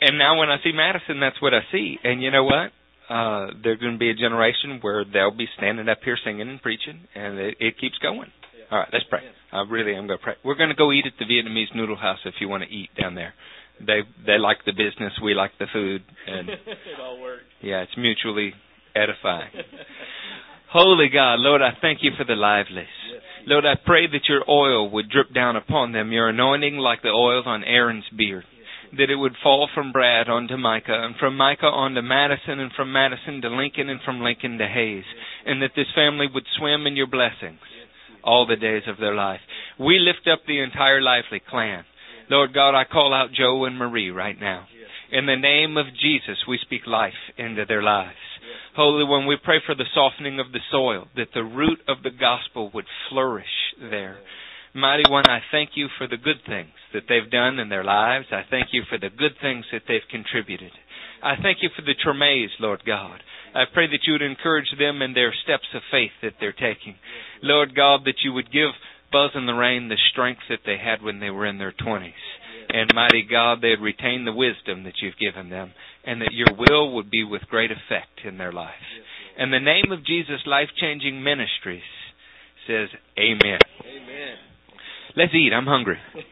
[0.00, 1.98] and now when I see Madison, that's what I see.
[2.02, 2.72] And you know what?
[3.08, 6.62] Uh, there's going to be a generation where they'll be standing up here singing and
[6.62, 8.30] preaching, and it, it keeps going.
[8.58, 8.64] Yeah.
[8.70, 9.20] All right, let's pray.
[9.52, 10.34] I really am going to pray.
[10.44, 12.88] We're going to go eat at the Vietnamese noodle house if you want to eat
[13.00, 13.34] down there.
[13.78, 17.42] They they like the business, we like the food, and it all works.
[17.60, 18.54] Yeah, it's mutually
[18.94, 19.50] edifying.
[20.72, 22.86] Holy God, Lord, I thank you for the Livelys.
[23.46, 27.08] Lord, I pray that your oil would drip down upon them, your anointing like the
[27.08, 28.44] oils on Aaron's beard
[28.98, 32.92] that it would fall from Brad onto Micah, and from Micah onto Madison, and from
[32.92, 35.04] Madison to Lincoln, and from Lincoln to Hayes,
[35.46, 37.60] and that this family would swim in your blessings
[38.22, 39.40] all the days of their life.
[39.78, 41.84] We lift up the entire Lively clan.
[42.30, 44.66] Lord God, I call out Joe and Marie right now.
[45.12, 48.16] In the name of Jesus, we speak life into their lives.
[48.76, 52.10] Holy One, we pray for the softening of the soil, that the root of the
[52.10, 53.46] gospel would flourish
[53.78, 54.16] there.
[54.74, 58.26] Mighty One, I thank you for the good things that they've done in their lives.
[58.32, 60.72] I thank you for the good things that they've contributed.
[61.22, 63.22] I thank you for the Tremays, Lord God.
[63.54, 66.96] I pray that you would encourage them in their steps of faith that they're taking.
[67.40, 68.74] Lord God, that you would give
[69.12, 72.12] Buzz and Lorraine the strength that they had when they were in their 20s.
[72.68, 75.72] And mighty God, they'd retain the wisdom that you've given them,
[76.04, 78.74] and that your will would be with great effect in their life.
[79.38, 81.82] In the name of Jesus Life Changing Ministries
[82.66, 83.58] says, Amen.
[83.86, 84.53] Amen.
[85.16, 85.52] Let's eat.
[85.52, 85.98] I'm hungry.